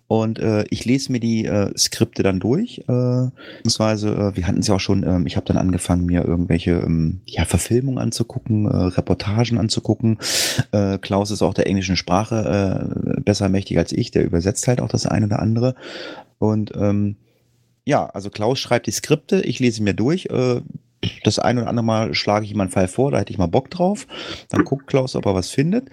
[0.08, 2.80] Und äh, ich lese mir die äh, Skripte dann durch.
[2.88, 6.26] Äh, beziehungsweise, äh, wir hatten es ja auch schon, ähm, ich habe dann angefangen, mir
[6.26, 10.18] irgendwelche ähm, ja, Verfilmungen anzugucken, äh, Reportagen anzugucken.
[10.72, 14.82] Äh, Klaus ist auch der englischen Sprache äh, besser mächtig als ich, der übersetzt halt
[14.82, 15.76] auch das eine oder andere.
[16.40, 17.18] Und ähm,
[17.86, 20.28] ja, also Klaus schreibt die Skripte, ich lese mir durch.
[20.32, 20.62] Äh,
[21.24, 23.48] das eine oder andere Mal schlage ich ihm einen Fall vor, da hätte ich mal
[23.48, 24.08] Bock drauf.
[24.50, 25.90] Dann guckt Klaus, ob er was findet.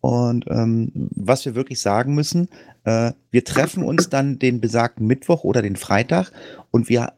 [0.00, 2.48] Und ähm, was wir wirklich sagen müssen,
[2.84, 6.32] äh, wir treffen uns dann den besagten Mittwoch oder den Freitag
[6.70, 7.12] und wir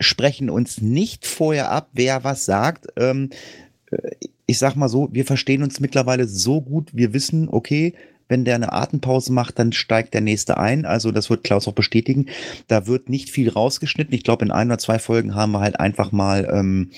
[0.00, 2.88] sprechen uns nicht vorher ab, wer was sagt.
[2.96, 3.30] Ähm,
[3.90, 4.10] äh,
[4.46, 7.94] ich sag mal so, wir verstehen uns mittlerweile so gut, wir wissen, okay,
[8.28, 10.86] wenn der eine Atempause macht, dann steigt der nächste ein.
[10.86, 12.26] Also das wird Klaus auch bestätigen.
[12.68, 14.14] Da wird nicht viel rausgeschnitten.
[14.14, 16.90] Ich glaube, in ein oder zwei Folgen haben wir halt einfach mal ähm,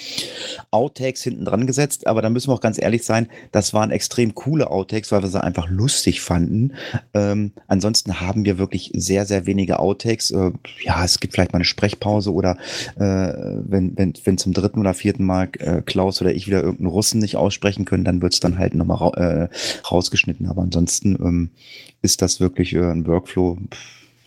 [0.70, 2.06] Outtakes hinten dran gesetzt.
[2.06, 5.28] Aber da müssen wir auch ganz ehrlich sein, das waren extrem coole Outtakes, weil wir
[5.28, 6.74] sie einfach lustig fanden.
[7.12, 10.30] Ähm, ansonsten haben wir wirklich sehr, sehr wenige Outtakes.
[10.30, 12.56] Äh, ja, es gibt vielleicht mal eine Sprechpause oder
[12.96, 16.90] äh, wenn, wenn, wenn zum dritten oder vierten Mal äh, Klaus oder ich wieder irgendeinen
[16.90, 19.48] Russen nicht aussprechen können, dann wird es dann halt nochmal ra äh,
[19.90, 20.46] rausgeschnitten.
[20.46, 21.50] Aber ansonsten ähm,
[22.02, 23.59] ist das wirklich äh, ein Workflow,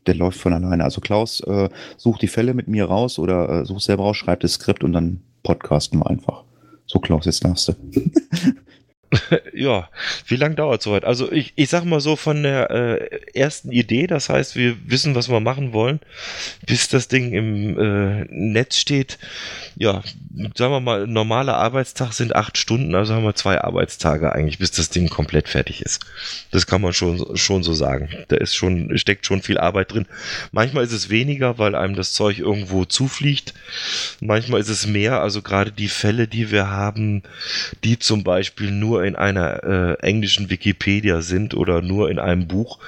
[0.06, 0.84] der läuft von alleine.
[0.84, 4.44] Also Klaus äh, sucht die Fälle mit mir raus oder äh, sucht selber raus, schreibt
[4.44, 6.44] das Skript und dann podcasten wir einfach.
[6.86, 7.74] So Klaus, jetzt darfst du.
[9.54, 9.90] Ja,
[10.28, 11.04] wie lange dauert soweit?
[11.04, 15.16] Also ich, ich sag mal so von der äh, ersten Idee, das heißt, wir wissen,
[15.16, 16.00] was wir machen wollen,
[16.66, 19.18] bis das Ding im äh, Netz steht.
[19.76, 20.04] Ja,
[20.56, 24.72] sagen wir mal, normaler Arbeitstag sind acht Stunden, also haben wir zwei Arbeitstage eigentlich, bis
[24.72, 26.06] das Ding komplett fertig ist.
[26.52, 28.10] Das kann man schon, schon so sagen.
[28.28, 30.06] Da ist schon, steckt schon viel Arbeit drin.
[30.52, 33.54] Manchmal ist es weniger, weil einem das Zeug irgendwo zufliegt.
[34.22, 37.24] Manchmal ist es mehr, also gerade die Fälle, die wir haben,
[37.84, 42.80] die zum Beispiel nur in einer äh, englischen Wikipedia sind oder nur in einem Buch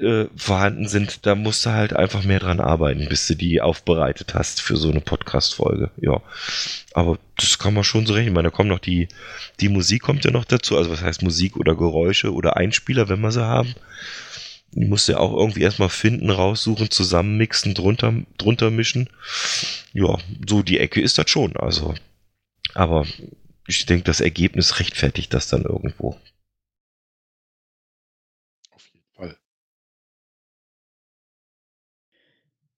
[0.00, 4.34] äh, vorhanden sind, da musst du halt einfach mehr dran arbeiten, bis du die aufbereitet
[4.34, 5.90] hast für so eine Podcast-Folge.
[5.96, 6.20] Ja.
[6.94, 8.28] Aber das kann man schon so rechnen.
[8.28, 9.08] Ich meine, da kommt noch die,
[9.60, 10.76] die Musik kommt ja noch dazu.
[10.76, 13.74] Also was heißt Musik oder Geräusche oder Einspieler, wenn wir sie haben.
[14.72, 19.08] Die musst du ja auch irgendwie erstmal finden, raussuchen, zusammenmixen, drunter, drunter mischen.
[19.94, 21.56] Ja, so die Ecke ist das schon.
[21.56, 21.94] Also,
[22.74, 23.06] aber
[23.68, 26.16] ich denke, das Ergebnis rechtfertigt das dann irgendwo.
[28.70, 29.36] Auf jeden Fall.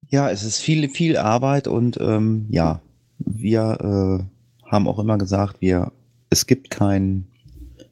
[0.08, 2.82] Ja, es ist viel, viel Arbeit und ähm, ja,
[3.18, 3.78] wir
[4.62, 5.92] äh, haben auch immer gesagt, wir,
[6.28, 7.29] es gibt kein,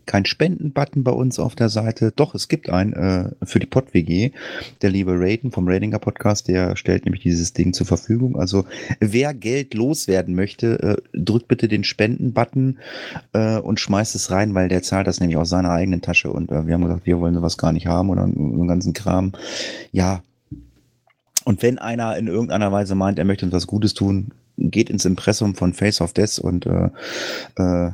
[0.09, 2.13] kein Spenden-Button bei uns auf der Seite.
[2.17, 4.33] Doch, es gibt einen äh, für die Pod-WG.
[4.83, 8.37] Der liebe Raiden vom Ratinger Podcast, der stellt nämlich dieses Ding zur Verfügung.
[8.39, 8.65] Also
[9.01, 12.79] wer Geld loswerden möchte, äh, drückt bitte den Spenden-Button
[13.35, 16.33] äh, und schmeißt es rein, weil der zahlt das nämlich aus seiner eigenen Tasche.
[16.33, 19.33] Und äh, wir haben gesagt, wir wollen sowas gar nicht haben oder den ganzen Kram.
[19.93, 20.23] Ja,
[21.45, 25.05] und wenn einer in irgendeiner Weise meint, er möchte uns was Gutes tun, geht ins
[25.05, 26.91] Impressum von Face of Death und äh,
[27.57, 27.91] äh,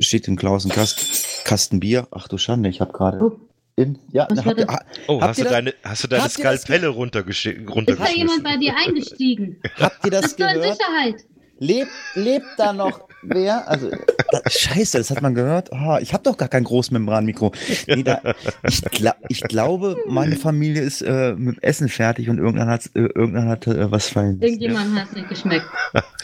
[0.00, 2.08] schickt dem Klaus einen Kast, Kasten Bier.
[2.10, 3.18] Ach du Schande, ich habe gerade.
[3.22, 3.38] Oh.
[3.76, 4.74] in- Ja, na, habt ihr, das?
[4.74, 7.66] ha- Oh, Habt hast ihr du, das- deine, hast du deine das Skalpelle runtergeschi- Ist
[7.68, 8.16] da runtergeschmissen?
[8.18, 9.60] jemand bei dir eingestiegen?
[9.78, 10.76] habt ihr das Bist du in gehört?
[10.76, 11.24] Sicherheit?
[11.58, 13.68] Lebt, lebt da noch wer?
[13.68, 13.90] Also,
[14.30, 15.72] das, scheiße, das hat man gehört.
[15.72, 17.52] Ah, ich habe doch gar kein Großmembranmikro.
[17.86, 18.20] Nee, da,
[18.66, 22.86] ich, gla ich glaube, meine Familie ist äh, mit dem Essen fertig und irgendwann hat,
[22.94, 24.40] äh, irgendwann hat äh, was fallen.
[24.40, 25.66] Irgendjemand hat es nicht geschmeckt.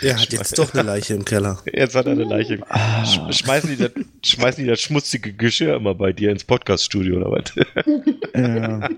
[0.03, 1.59] Er hat jetzt doch eine Leiche im Keller.
[1.73, 2.61] Jetzt hat er eine Leiche.
[2.69, 3.91] Ah, Sch- Schmeißen die, das,
[4.25, 7.57] schmeißen die das schmutzige Geschirr immer bei dir ins Podcaststudio oder was?
[8.35, 8.89] äh,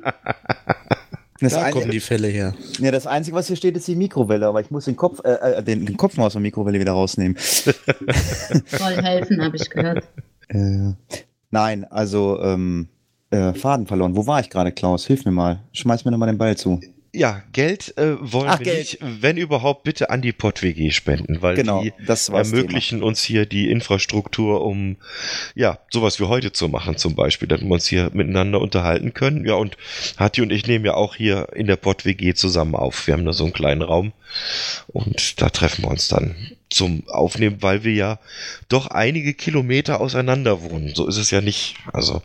[1.42, 2.54] das, Da ein, kommen die Fälle her.
[2.78, 5.32] ja, das Einzige, was hier steht, ist die Mikrowelle, aber ich muss den Kopf, äh,
[5.58, 7.36] äh, den, den Kopf mal aus der Mikrowelle wieder rausnehmen.
[7.40, 7.72] Soll
[9.02, 10.04] helfen, habe ich gehört.
[10.48, 10.92] Äh,
[11.50, 12.88] nein, also ähm,
[13.30, 14.16] äh, Faden verloren.
[14.16, 15.06] Wo war ich gerade, Klaus?
[15.06, 15.60] Hilf mir mal.
[15.72, 16.80] Schmeiß mir noch mal den Ball zu.
[17.14, 18.78] Ja, Geld äh, wollen Ach, wir Geld.
[18.78, 21.92] nicht, wenn überhaupt, bitte an die PodWG spenden, weil Genau, die
[22.32, 24.96] ermöglichen uns hier die Infrastruktur, um
[25.54, 29.44] ja, sowas wie heute zu machen zum Beispiel, dass wir uns hier miteinander unterhalten können.
[29.44, 29.76] Ja, und
[30.16, 33.06] Hatti und ich nehmen ja auch hier in der PodWG zusammen auf.
[33.06, 34.14] Wir haben da so einen kleinen Raum
[34.86, 36.34] und da treffen wir uns dann
[36.70, 38.18] zum Aufnehmen, weil wir ja
[38.70, 40.94] doch einige Kilometer auseinander wohnen.
[40.94, 41.76] So ist es ja nicht.
[41.92, 42.22] Also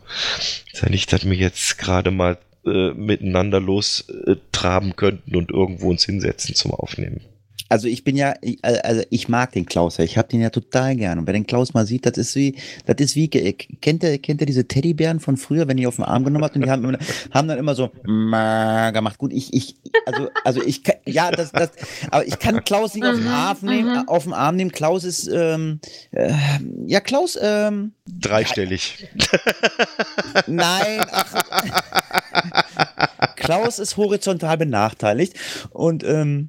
[0.72, 5.50] ist ja nicht, dass wir jetzt gerade mal äh, miteinander los äh, traben könnten und
[5.50, 7.20] irgendwo uns hinsetzen zum Aufnehmen.
[7.68, 10.04] Also ich bin ja, ich- also ich mag den Klaus ja.
[10.04, 11.18] Ich habe den ja total gern.
[11.18, 14.40] Und wer den Klaus mal sieht, das ist wie, das ist wie, kennt ihr, kennt
[14.40, 16.84] ihr diese Teddybären von früher, wenn ihr auf den Arm genommen habt und die haben,
[16.84, 16.98] immer-
[17.32, 19.18] haben dann immer so gemacht.
[19.18, 19.76] Gut, ich, ich,
[20.06, 21.70] also, also ich, kann, ja, das, das,
[22.10, 24.04] aber ich kann Klaus nicht auf den Aha, Arm nehmen, aha.
[24.06, 24.72] auf den Arm nehmen.
[24.72, 25.80] Klaus ist, ähm,
[26.12, 26.32] äh,
[26.86, 29.06] ja, Klaus, ähm, Dreistellig.
[30.46, 31.04] Nein.
[31.12, 31.34] Ach.
[33.36, 35.34] Klaus ist horizontal benachteiligt
[35.70, 36.48] und ähm,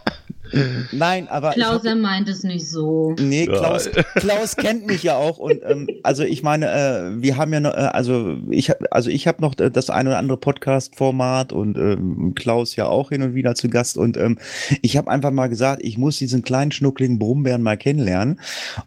[0.91, 3.15] Nein, aber Klaus, hab, er meint es nicht so.
[3.19, 3.53] nee, Ja.
[3.53, 7.59] Klaus, Klaus kennt mich ja auch und ähm, also ich meine, äh, wir haben ja
[7.59, 11.53] noch, äh, also ich hab, also ich habe noch äh, das eine oder andere Podcast-Format
[11.53, 14.37] und ähm, Klaus ja auch hin und wieder zu Gast und ähm,
[14.81, 18.39] ich habe einfach mal gesagt, ich muss diesen kleinen schnuckligen Brummbären mal kennenlernen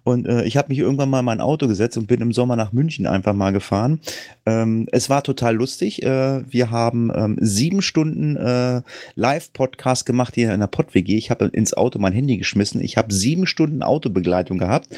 [0.02, 2.56] und äh, ich habe mich irgendwann mal in mein Auto gesetzt und bin im Sommer
[2.56, 4.00] nach München einfach mal gefahren.
[4.46, 6.02] Ähm, es war total lustig.
[6.02, 8.82] Äh, wir haben ähm, sieben Stunden äh,
[9.14, 11.16] Live-Podcast gemacht hier in der Pott-WG.
[11.16, 12.82] Ich habe ins Auto mein Handy geschmissen.
[12.82, 14.88] Ich habe sieben Stunden Autobegleitung gehabt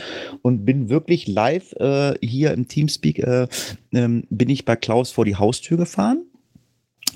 [0.43, 3.47] und bin wirklich live äh, hier im Teamspeak, äh,
[3.93, 6.25] ähm, bin ich bei Klaus vor die Haustür gefahren.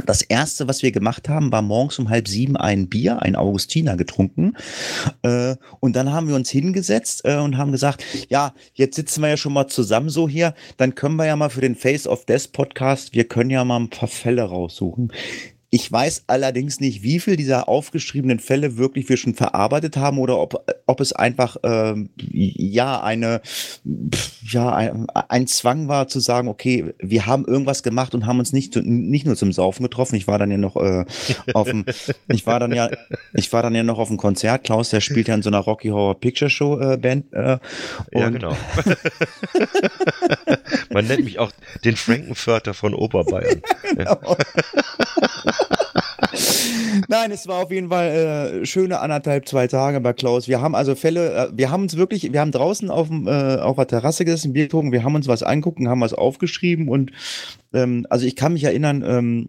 [0.06, 3.96] Das erste, was wir gemacht haben, war morgens um halb sieben ein Bier, ein Augustiner
[3.96, 4.56] getrunken.
[5.22, 9.28] Äh, und dann haben wir uns hingesetzt äh, und haben gesagt, ja, jetzt sitzen wir
[9.28, 12.24] ja schon mal zusammen so hier, dann können wir ja mal für den Face of
[12.24, 15.12] Death Podcast, wir können ja mal ein paar Fälle raussuchen.
[15.72, 20.38] Ich weiß allerdings nicht, wie viel dieser aufgeschriebenen Fälle wirklich wir schon verarbeitet haben oder
[20.38, 23.40] ob, ob es einfach ähm, ja eine
[24.42, 28.52] ja ein, ein Zwang war zu sagen, okay, wir haben irgendwas gemacht und haben uns
[28.52, 30.16] nicht nicht nur zum Saufen getroffen.
[30.16, 31.04] Ich war dann ja noch äh,
[31.54, 31.84] auf dem,
[32.28, 32.90] ich war dann ja,
[33.32, 34.64] ich war dann ja noch auf dem Konzert.
[34.64, 37.32] Klaus, der spielt ja in so einer Rocky Horror Picture Show äh, Band.
[37.32, 37.58] Äh,
[38.12, 38.56] Ja, genau.
[40.90, 41.52] Man nennt mich auch
[41.84, 43.62] den Frankenförter von Oberbayern.
[47.08, 50.48] Nein, es war auf jeden Fall äh, schöne anderthalb, zwei Tage bei Klaus.
[50.48, 53.76] Wir haben also Fälle, äh, wir haben uns wirklich, wir haben draußen auf, äh, auf
[53.76, 57.12] der Terrasse gesessen, Bier getrunken, wir haben uns was angucken, haben was aufgeschrieben und
[57.72, 59.48] ähm, also ich kann mich erinnern, ähm,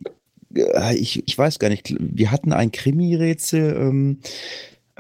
[0.55, 4.19] äh, ich, ich weiß gar nicht, wir hatten ein Krimi-Rätsel ähm,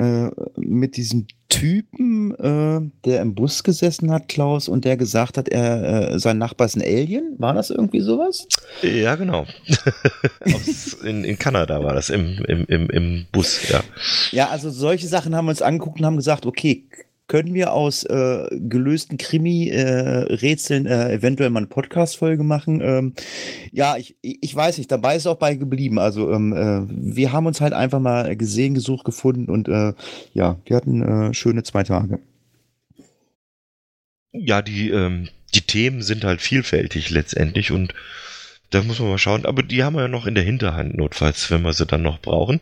[0.01, 5.47] äh, mit diesem Typen, äh, der im Bus gesessen hat, Klaus, und der gesagt hat,
[5.49, 7.35] er, äh, sein Nachbar ist ein Alien.
[7.37, 8.47] War das irgendwie sowas?
[8.81, 9.45] Ja, genau.
[10.45, 13.81] Aus, in, in Kanada war das, im, im, im, im Bus, ja.
[14.31, 16.85] Ja, also solche Sachen haben wir uns angeguckt und haben gesagt, okay,
[17.31, 22.81] können wir aus äh, gelösten Krimi-Rätseln äh, eventuell mal eine Podcast-Folge machen?
[22.81, 23.13] Ähm,
[23.71, 25.97] ja, ich, ich weiß nicht, dabei ist auch bei geblieben.
[25.97, 29.93] Also ähm, äh, wir haben uns halt einfach mal gesehen, gesucht, gefunden und äh,
[30.33, 32.19] ja, wir hatten äh, schöne zwei Tage.
[34.33, 37.93] Ja, die, ähm, die Themen sind halt vielfältig letztendlich und
[38.71, 39.45] da muss man mal schauen.
[39.45, 42.19] Aber die haben wir ja noch in der Hinterhand, notfalls, wenn wir sie dann noch
[42.19, 42.59] brauchen.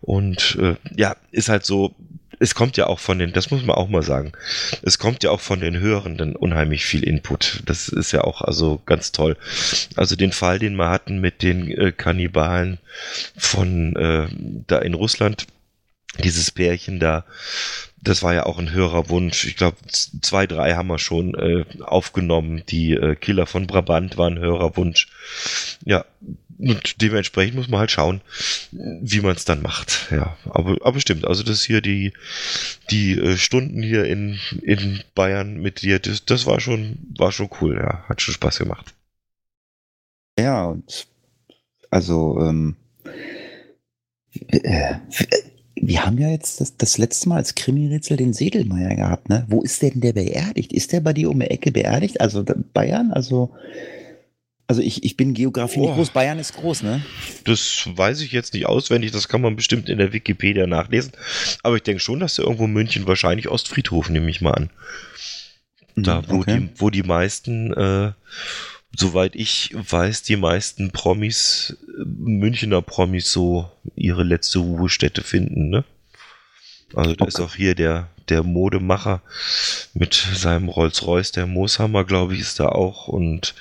[0.00, 1.96] Und äh, ja, ist halt so,
[2.38, 4.32] es kommt ja auch von den, das muss man auch mal sagen,
[4.82, 7.62] es kommt ja auch von den Hörenden unheimlich viel Input.
[7.66, 9.36] Das ist ja auch also ganz toll.
[9.96, 12.78] Also den Fall, den wir hatten mit den äh, Kannibalen
[13.36, 14.28] von äh,
[14.66, 15.46] da in Russland,
[16.22, 17.24] dieses Pärchen da,
[18.00, 19.46] das war ja auch ein Hörerwunsch.
[19.46, 22.62] Ich glaube, zwei, drei haben wir schon äh, aufgenommen.
[22.68, 25.08] Die äh, Killer von Brabant waren Hörerwunsch.
[25.84, 26.04] Ja,
[26.58, 28.20] und dementsprechend muss man halt schauen,
[28.72, 30.08] wie man es dann macht.
[30.10, 31.26] Ja, aber, aber stimmt.
[31.26, 32.12] Also das hier die
[32.90, 37.50] die äh, Stunden hier in in Bayern mit dir, das, das war schon war schon
[37.60, 37.76] cool.
[37.76, 38.94] Ja, hat schon Spaß gemacht.
[40.38, 41.06] Ja, und
[41.90, 42.76] also ähm,
[44.48, 44.94] äh,
[45.76, 49.44] wir haben ja jetzt das, das letzte Mal als Krimi-Rätsel den Sedelmeier gehabt, ne?
[49.48, 50.72] Wo ist denn der beerdigt?
[50.72, 52.20] Ist der bei dir um die Ecke beerdigt?
[52.20, 53.12] Also Bayern?
[53.12, 53.50] Also,
[54.68, 55.94] also ich, ich bin Geografie nicht Oh.
[55.94, 56.10] groß.
[56.10, 57.00] Bayern ist groß, ne?
[57.44, 61.12] Das weiß ich jetzt nicht auswendig, das kann man bestimmt in der Wikipedia nachlesen.
[61.62, 64.70] Aber ich denke schon, dass er irgendwo München, wahrscheinlich Ostfriedhof, nehme ich mal an.
[65.96, 66.58] Da, Mhm, wo, okay.
[66.60, 68.12] die, wo die meisten, äh,
[68.96, 75.84] soweit ich weiß, die meisten Promis, Münchner Promis so ihre letzte Ruhestätte finden, ne?
[76.94, 77.44] Also da ist Okay.
[77.44, 79.22] auch hier der, der Modemacher
[79.94, 83.54] mit seinem Rolls-Royce, der Mooshammer, glaube ich, ist da auch und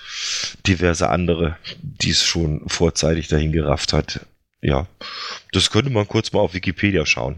[0.67, 4.21] diverse andere, die es schon vorzeitig dahin gerafft hat.
[4.61, 4.87] Ja,
[5.51, 7.35] das könnte man kurz mal auf Wikipedia schauen.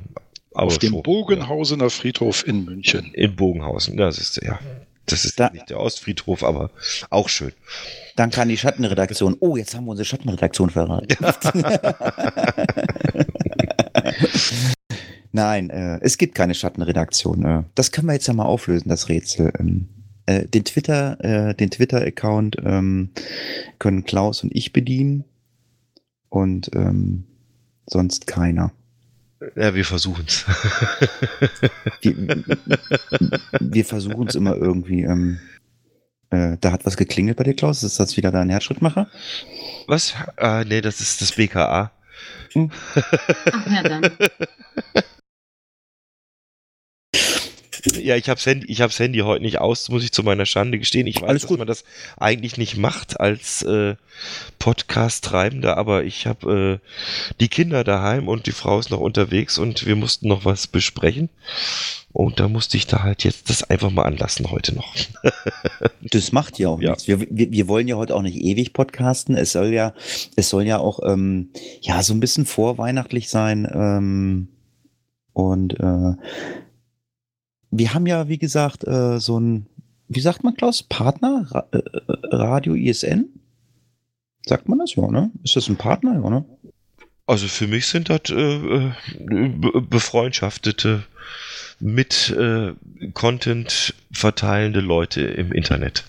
[0.53, 3.11] Aber Auf dem schon, Bogenhausener Friedhof in München.
[3.15, 3.23] ja.
[3.25, 4.59] In Bogenhausen, das ist ja.
[5.05, 6.69] Das ist Da- nicht der Ostfriedhof, aber
[7.09, 7.53] auch schön.
[8.17, 9.37] Dann kann die Schattenredaktion.
[9.39, 11.07] Oh, jetzt haben wir unsere Schattenredaktion verraten.
[15.37, 17.45] Nein, äh, es gibt keine Schattenredaktion.
[17.45, 19.53] Äh, das können wir jetzt ja mal auflösen, das Rätsel.
[19.59, 19.87] Ähm,
[20.25, 23.11] äh, den Twitter, äh, den Twitter-Account ähm,
[23.77, 25.25] können Klaus und ich bedienen
[26.29, 27.25] und ähm,
[27.85, 28.71] sonst keiner.
[29.55, 30.43] Ja, wir versuchen's.
[32.01, 32.43] Wir,
[33.59, 35.03] wir versuchen es immer irgendwie.
[35.03, 35.37] Ähm,
[36.31, 37.83] äh, da hat was geklingelt bei dir, Klaus.
[37.83, 39.07] Ist das wieder dein Herzschrittmacher?
[39.85, 40.15] Was?
[40.37, 41.91] Ah, nee, das ist das BKA.
[42.55, 44.09] Ach ja, dann.
[48.01, 50.79] Ja, ich hab's Handy, ich hab's Handy heute nicht aus, muss ich zu meiner Schande
[50.79, 51.07] gestehen.
[51.07, 51.59] Ich weiß, Alles dass gut.
[51.59, 51.83] man das
[52.17, 53.95] eigentlich nicht macht als äh,
[54.59, 56.87] Podcast-Treibender, aber ich habe äh,
[57.39, 61.29] die Kinder daheim und die Frau ist noch unterwegs und wir mussten noch was besprechen.
[62.13, 64.93] Und da musste ich da halt jetzt das einfach mal anlassen heute noch.
[66.01, 66.91] Das macht ja auch Ja.
[66.91, 67.07] nichts.
[67.07, 69.35] Wir, wir, wir wollen ja heute auch nicht ewig podcasten.
[69.35, 69.93] Es soll ja,
[70.35, 71.49] es soll ja auch ähm,
[71.81, 73.67] ja so ein bisschen vorweihnachtlich sein.
[73.71, 74.47] Ähm,
[75.33, 76.13] und äh,
[77.71, 79.67] wir haben ja, wie gesagt, äh, so ein,
[80.07, 81.47] wie sagt man, Klaus, Partner?
[81.51, 81.81] Ra äh,
[82.31, 83.25] Radio ISN?
[84.45, 85.31] Sagt man das ja, ne?
[85.43, 86.45] Ist das ein Partner, ja, ne?
[87.25, 91.03] Also für mich sind das äh, äh, be befreundschaftete,
[91.79, 92.73] mit äh,
[93.13, 96.05] Content verteilende Leute im Internet.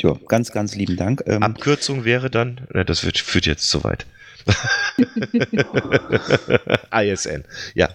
[0.00, 1.24] Ja, ganz, ganz lieben Dank.
[1.26, 4.06] Ähm, Abkürzung wäre dann, na, das wird, führt jetzt zu weit.
[6.92, 7.44] ISN,
[7.74, 7.88] ja.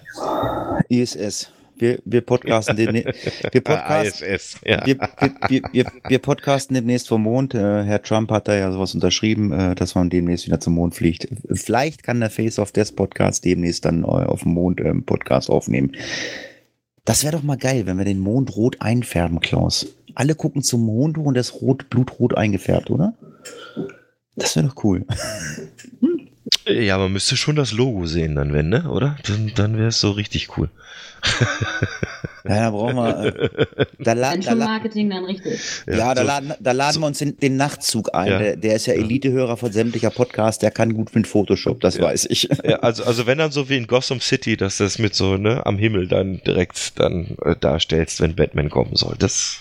[0.88, 1.53] ISS.
[1.76, 4.86] Wir, wir podcasten den, wir, podcast, ISS, ja.
[4.86, 7.54] wir, wir, wir, wir, wir podcasten demnächst vom Mond.
[7.54, 10.94] Äh, Herr Trump hat da ja sowas unterschrieben, äh, dass man demnächst wieder zum Mond
[10.94, 11.26] fliegt.
[11.50, 15.50] Vielleicht kann der Face of Death Podcast demnächst dann äh, auf dem Mond ähm, Podcast
[15.50, 15.92] aufnehmen.
[17.04, 19.96] Das wäre doch mal geil, wenn wir den Mond rot einfärben, Klaus.
[20.14, 23.14] Alle gucken zum Mond und das Rot, Blutrot eingefärbt, oder?
[24.36, 25.04] Das wäre doch cool.
[26.66, 28.88] Ja, man müsste schon das Logo sehen dann, wenn, ne?
[28.90, 29.16] Oder?
[29.26, 30.70] Dann, dann wäre es so richtig cool.
[32.46, 33.24] Ja, da brauchen wir.
[33.78, 35.58] Äh, da, la, Wenn da, la, Marketing, dann richtig.
[35.86, 38.30] ja, da, so- laden, da laden wir uns den, den Nachtzug ein.
[38.30, 38.38] Ja.
[38.38, 42.26] Der, der ist ja Elitehörer von sämtlicher Podcasts, der kann gut mit Photoshop, das weiß
[42.28, 42.50] ich.
[42.64, 45.64] Ja, also, also wenn dann so wie in Gotham City, dass das mit so, ne,
[45.64, 49.16] am Himmel dann direkt dann äh, darstellst, wenn Batman kommen soll.
[49.18, 49.60] Das,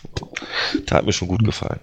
[0.85, 1.79] das hat mir schon gut gefallen.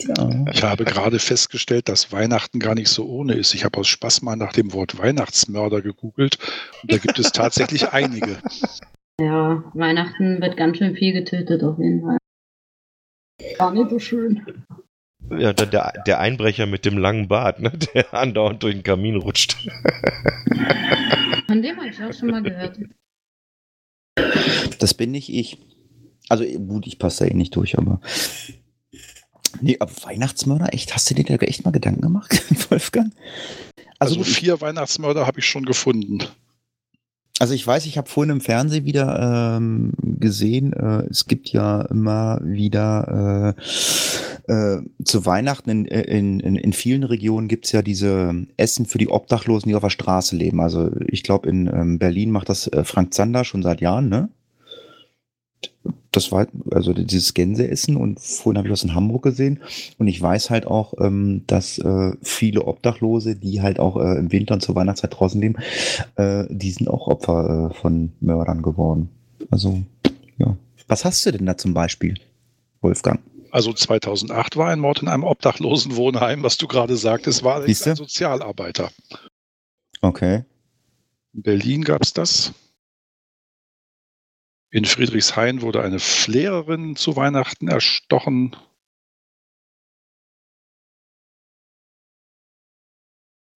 [0.00, 0.44] Ja.
[0.52, 3.54] Ich habe gerade festgestellt, dass Weihnachten gar nicht so ohne ist.
[3.54, 6.38] Ich habe aus Spaß mal nach dem Wort Weihnachtsmörder gegoogelt
[6.82, 8.38] und da gibt es tatsächlich einige.
[9.20, 12.18] Ja, Weihnachten wird ganz schön viel getötet auf jeden Fall.
[13.58, 14.64] War nicht so schön.
[15.30, 19.16] Ja, dann der, der Einbrecher mit dem langen Bart, ne, der andauernd durch den Kamin
[19.16, 19.56] rutscht.
[21.46, 22.78] Von dem habe ich auch schon mal gehört.
[24.78, 25.58] Das bin nicht ich.
[26.28, 28.00] Also gut, ich passe da eh nicht durch, aber.
[29.60, 30.94] Nee, aber Weihnachtsmörder, echt?
[30.94, 33.12] Hast du dir da echt mal Gedanken gemacht, Wolfgang?
[33.98, 36.22] Also, Also, vier Weihnachtsmörder habe ich schon gefunden.
[37.40, 41.82] also ich weiß, ich habe vorhin im Fernsehen wieder ähm, gesehen, äh, es gibt ja
[41.82, 43.54] immer wieder
[44.48, 48.98] äh, äh, zu Weihnachten in, in, in, in vielen Regionen gibt's ja diese Essen für
[48.98, 50.60] die Obdachlosen, die auf der Straße leben.
[50.60, 54.30] Also ich glaube, in ähm, Berlin macht das äh, Frank Zander schon seit Jahren, ne?
[56.12, 59.60] Das war also dieses Gänseessen und vorhin habe ich was in Hamburg gesehen
[59.98, 64.32] und ich weiß halt auch, ähm, dass äh, viele Obdachlose, die halt auch äh, im
[64.32, 65.56] Winter und zur Weihnachtszeit draußen leben,
[66.16, 69.10] äh, die sind auch Opfer äh, von Mördern geworden.
[69.50, 69.82] Also
[70.38, 70.56] ja,
[70.88, 72.14] was hast du denn da zum Beispiel,
[72.80, 73.20] Wolfgang?
[73.50, 78.90] Also 2008 war ein Mord in einem Obdachlosenwohnheim, was du gerade sagtest, war ein Sozialarbeiter.
[80.00, 80.44] Okay.
[81.32, 82.52] In Berlin gab es das.
[84.70, 88.54] In Friedrichshain wurde eine Pflegerin zu Weihnachten erstochen.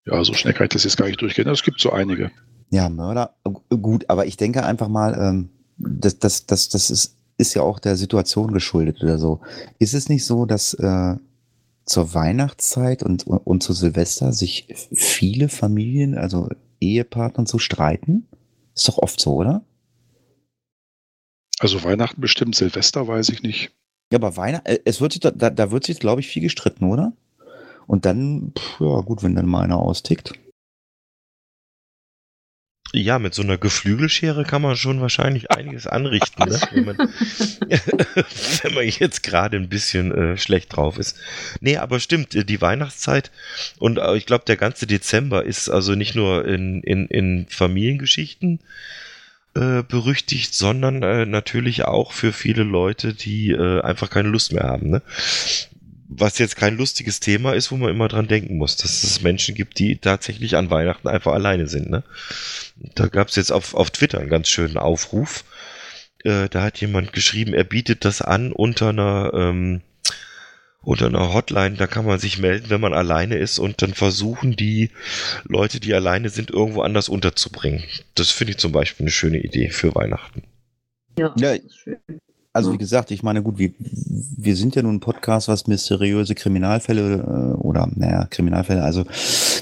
[0.07, 1.49] Ja, so schnell kann ich das jetzt gar nicht durchgehen.
[1.49, 2.31] Es gibt so einige.
[2.71, 3.37] Ja, Mörder,
[3.69, 7.79] gut, aber ich denke einfach mal, ähm, das, das, das, das ist, ist ja auch
[7.79, 9.43] der Situation geschuldet oder so.
[9.79, 11.17] Ist es nicht so, dass äh,
[11.85, 16.49] zur Weihnachtszeit und, und zu Silvester sich viele Familien, also
[16.81, 18.27] Ehepartner so streiten?
[18.75, 19.63] Ist doch oft so, oder?
[21.63, 23.71] Also Weihnachten bestimmt, Silvester weiß ich nicht.
[24.11, 26.91] Ja, aber Weihnachten, äh, es wird sich, da, da wird sich, glaube ich, viel gestritten,
[26.91, 27.13] oder?
[27.87, 30.33] Und dann, pff, ja gut, wenn dann mal einer austickt.
[32.93, 36.61] Ja, mit so einer Geflügelschere kann man schon wahrscheinlich einiges anrichten, ne?
[36.73, 36.97] wenn, man,
[38.63, 41.17] wenn man jetzt gerade ein bisschen äh, schlecht drauf ist.
[41.61, 43.31] Nee, aber stimmt, äh, die Weihnachtszeit
[43.79, 48.59] und äh, ich glaube, der ganze Dezember ist also nicht nur in, in, in Familiengeschichten
[49.55, 54.65] äh, berüchtigt, sondern äh, natürlich auch für viele Leute, die äh, einfach keine Lust mehr
[54.65, 54.89] haben.
[54.89, 55.03] Ne?
[56.09, 59.55] Was jetzt kein lustiges Thema ist, wo man immer dran denken muss, dass es Menschen
[59.55, 61.91] gibt, die tatsächlich an Weihnachten einfach alleine sind.
[61.91, 62.03] Ne?
[62.95, 65.45] Da gab es jetzt auf, auf Twitter einen ganz schönen Aufruf.
[66.25, 69.83] Äh, da hat jemand geschrieben, er bietet das an unter einer, ähm,
[70.83, 71.77] unter einer Hotline.
[71.77, 74.91] Da kann man sich melden, wenn man alleine ist und dann versuchen die
[75.45, 77.85] Leute, die alleine sind, irgendwo anders unterzubringen.
[78.15, 80.43] Das finde ich zum Beispiel eine schöne Idee für Weihnachten.
[81.19, 81.57] Ja, Ja.
[82.55, 86.35] Also wie gesagt, ich meine, gut, wir, wir sind ja nun ein Podcast, was mysteriöse
[86.35, 89.05] Kriminalfälle äh, oder, naja, Kriminalfälle, also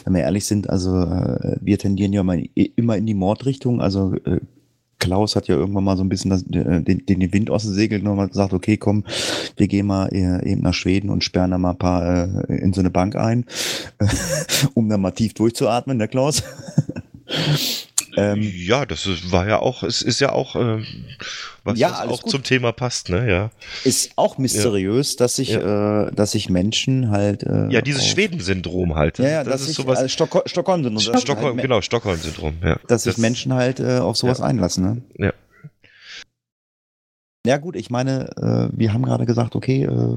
[0.04, 3.80] wenn wir ehrlich sind, also äh, wir tendieren ja immer in die Mordrichtung.
[3.80, 4.40] Also äh,
[5.00, 7.72] Klaus hat ja irgendwann mal so ein bisschen das, äh, den, den Wind aus den
[7.72, 9.04] Segeln genommen und gesagt, okay, komm,
[9.56, 12.72] wir gehen mal äh, eben nach Schweden und sperren da mal ein paar äh, in
[12.72, 13.44] so eine Bank ein,
[14.74, 16.44] um dann mal tief durchzuatmen, der Klaus.
[18.16, 20.84] Ähm, ja, das ist, war ja auch, es ist ja auch, ähm,
[21.64, 22.30] was, Ja, was auch gut.
[22.30, 23.30] zum Thema passt, ne?
[23.30, 23.50] Ja,
[23.84, 27.42] ist auch mysteriös, dass sich, äh, dass sich Menschen halt.
[27.42, 29.18] Äh, ja dieses Schweden-Syndrom halt.
[29.18, 30.00] Ja, ja, das dass ist sich, sowas.
[30.02, 32.78] äh, Stockholm, Stockholm sind Stockholm, Stockholm, halt, genau, Stockholm-Syndrom, ja.
[32.88, 35.02] dass sich Das- Menschen halt äh, auf sowas einlassen, ne?
[35.26, 35.32] Ja.
[37.46, 40.16] Ja gut, ich meine, äh, wir haben gerade gesagt, okay, äh,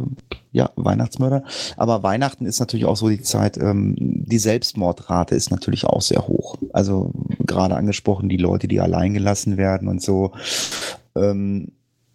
[0.51, 1.43] ja, Weihnachtsmörder,
[1.77, 6.27] aber Weihnachten ist natürlich auch so die Zeit, ähm, die Selbstmordrate ist natürlich auch sehr
[6.27, 6.57] hoch.
[6.73, 10.33] Also gerade angesprochen, die Leute, die allein gelassen werden und so.
[11.15, 11.71] Ähm,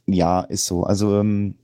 [0.06, 0.84] ja, ist so.
[0.84, 1.54] Also ähm,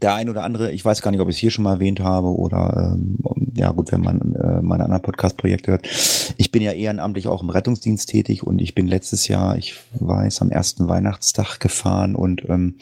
[0.00, 2.00] der ein oder andere, ich weiß gar nicht, ob ich es hier schon mal erwähnt
[2.00, 3.18] habe oder ähm,
[3.58, 5.88] ja gut, wenn man äh, meine anderen Podcast-Projekte hört.
[6.36, 10.42] Ich bin ja ehrenamtlich auch im Rettungsdienst tätig und ich bin letztes Jahr, ich weiß,
[10.42, 12.76] am ersten Weihnachtstag gefahren und ähm,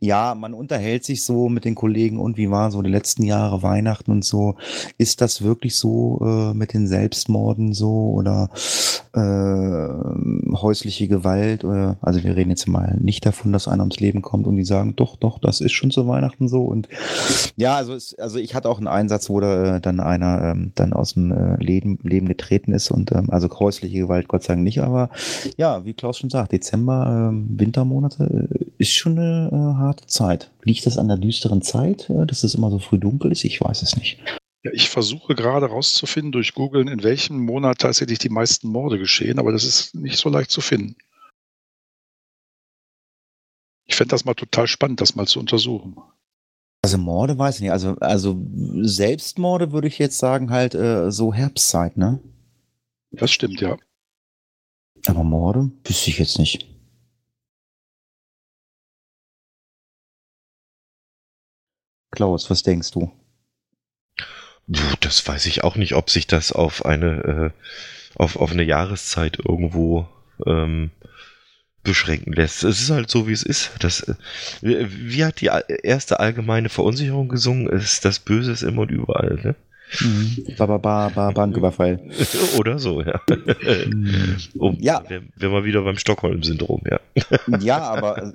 [0.00, 3.62] ja, man unterhält sich so mit den Kollegen und wie war so die letzten Jahre
[3.62, 4.56] Weihnachten und so.
[4.96, 8.48] Ist das wirklich so äh, mit den Selbstmorden so oder
[9.12, 11.64] äh, häusliche Gewalt?
[11.64, 14.64] Oder, also wir reden jetzt mal nicht davon, dass einer ums Leben kommt und die
[14.64, 16.88] sagen, doch, doch, das ist schon zu Weihnachten so und
[17.56, 20.72] ja, also es, also ich hatte auch einen Einsatz, wo da äh, dann einer ähm,
[20.74, 24.54] dann aus dem äh, Leben, Leben getreten ist und ähm, also häusliche Gewalt Gott sei
[24.54, 25.10] Dank nicht, aber
[25.56, 30.50] ja, wie Klaus schon sagt, Dezember, ähm, Wintermonate äh, ist schon eine äh, harte Zeit.
[30.62, 33.44] Liegt das an der düsteren Zeit, äh, dass es immer so früh dunkel ist?
[33.44, 34.18] Ich weiß es nicht.
[34.64, 39.38] Ja, ich versuche gerade rauszufinden durch Googlen, in welchem Monat tatsächlich die meisten Morde geschehen,
[39.38, 40.96] aber das ist nicht so leicht zu finden.
[43.86, 45.96] Ich fände das mal total spannend, das mal zu untersuchen.
[46.84, 47.70] Also Morde weiß ich nicht.
[47.70, 48.36] Also, also
[48.82, 52.20] Selbstmorde würde ich jetzt sagen, halt äh, so Herbstzeit, ne?
[53.10, 53.78] Das stimmt, ja.
[55.06, 56.68] Aber Morde wüsste ich jetzt nicht.
[62.10, 63.10] Klaus, was denkst du?
[64.70, 67.50] Puh, Das weiß ich auch nicht, ob sich das auf eine, äh,
[68.16, 70.06] auf, auf eine Jahreszeit irgendwo
[70.44, 70.90] ähm,
[71.84, 72.64] beschränken lässt.
[72.64, 73.70] Es ist halt so, wie es ist.
[73.78, 74.14] Das, äh,
[74.62, 75.50] wie hat die
[75.82, 77.68] erste allgemeine Verunsicherung gesungen?
[77.68, 79.54] Es ist das Böse ist immer und überall, ne?
[80.00, 80.56] Mhm.
[80.56, 82.00] Ba, ba, ba, ba, Banküberfall.
[82.58, 83.20] Oder so, ja.
[83.86, 84.36] Mhm.
[84.58, 85.02] um, Ja.
[85.06, 86.98] Wir, wir mal wieder beim Stockholm-Syndrom, ja.
[87.60, 88.32] Ja, aber äh,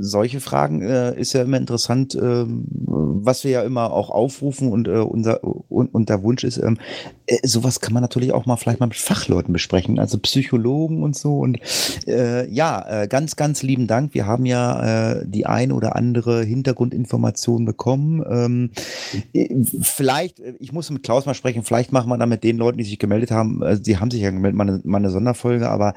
[0.00, 4.86] solche Fragen äh, ist ja immer interessant, ähm, was wir ja immer auch aufrufen und
[4.86, 6.78] äh, unser und, und der Wunsch ist, ähm,
[7.26, 11.16] äh, sowas kann man natürlich auch mal vielleicht mal mit Fachleuten besprechen, also Psychologen und
[11.16, 11.38] so.
[11.38, 11.58] Und
[12.06, 14.14] äh, ja, äh, ganz, ganz lieben Dank.
[14.14, 18.24] Wir haben ja äh, die ein oder andere Hintergrundinformation bekommen.
[18.28, 18.70] Ähm,
[19.32, 22.58] äh, vielleicht, äh, ich muss mit Klaus mal sprechen, vielleicht machen wir dann mit den
[22.58, 25.10] Leuten, die sich gemeldet haben, äh, die haben sich ja gemeldet, mal eine, mal eine
[25.10, 25.94] Sonderfolge, aber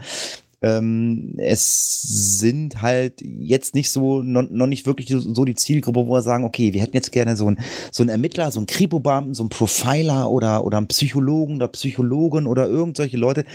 [0.62, 6.14] ähm, es sind halt jetzt nicht so, noch, noch nicht wirklich so, die Zielgruppe, wo
[6.14, 7.60] wir sagen, okay, wir hätten jetzt gerne so einen
[7.92, 12.68] so Ermittler, so einen Kripo-Beamten, so einen Profiler oder, oder einen Psychologen oder Psychologin oder
[12.68, 13.46] irgendwelche Leute.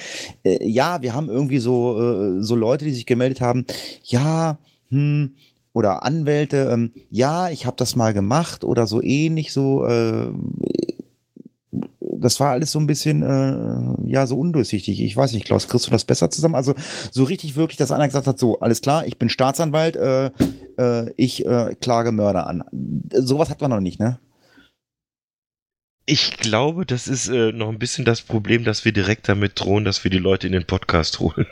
[0.44, 3.66] Äh, ja, wir haben irgendwie so, äh, so Leute, die sich gemeldet haben,
[4.04, 4.58] ja,
[4.90, 5.34] hm,
[5.74, 10.28] oder Anwälte, ähm, ja, ich habe das mal gemacht oder so ähnlich, so, äh,
[12.24, 15.02] das war alles so ein bisschen, äh, ja, so undurchsichtig.
[15.02, 16.54] Ich weiß nicht, Klaus, kriegst du das besser zusammen?
[16.54, 16.74] Also
[17.10, 20.30] so richtig wirklich, dass einer gesagt hat, so, alles klar, ich bin Staatsanwalt, äh,
[20.78, 22.64] äh, ich äh, klage Mörder an.
[23.12, 24.18] Sowas hat man noch nicht, ne?
[26.06, 29.86] Ich glaube, das ist äh, noch ein bisschen das Problem, dass wir direkt damit drohen,
[29.86, 31.46] dass wir die Leute in den Podcast holen.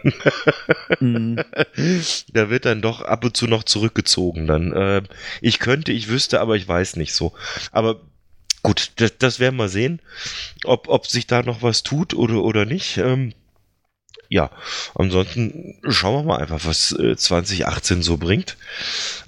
[1.00, 1.36] Mhm.
[2.34, 4.72] da wird dann doch ab und zu noch zurückgezogen dann.
[4.72, 5.02] Äh,
[5.40, 7.32] ich könnte, ich wüsste, aber ich weiß nicht so.
[7.70, 8.02] Aber
[8.62, 10.00] gut, das, das werden wir sehen,
[10.64, 12.98] ob, ob sich da noch was tut oder, oder nicht.
[12.98, 13.34] Ähm,
[14.32, 14.50] ja,
[14.94, 18.56] ansonsten schauen wir mal einfach, was äh, 2018 so bringt.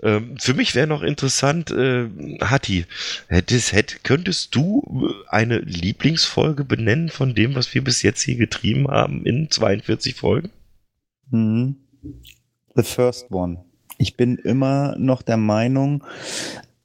[0.02, 2.08] Ähm, für mich wäre noch interessant, äh,
[2.40, 2.86] Hatti,
[3.28, 8.36] hättest, hätt, könntest du äh, eine Lieblingsfolge benennen von dem, was wir bis jetzt hier
[8.36, 10.50] getrieben haben in 42 Folgen?
[11.30, 11.76] Mhm.
[12.74, 13.62] The first one.
[13.98, 16.02] Ich bin immer noch der Meinung,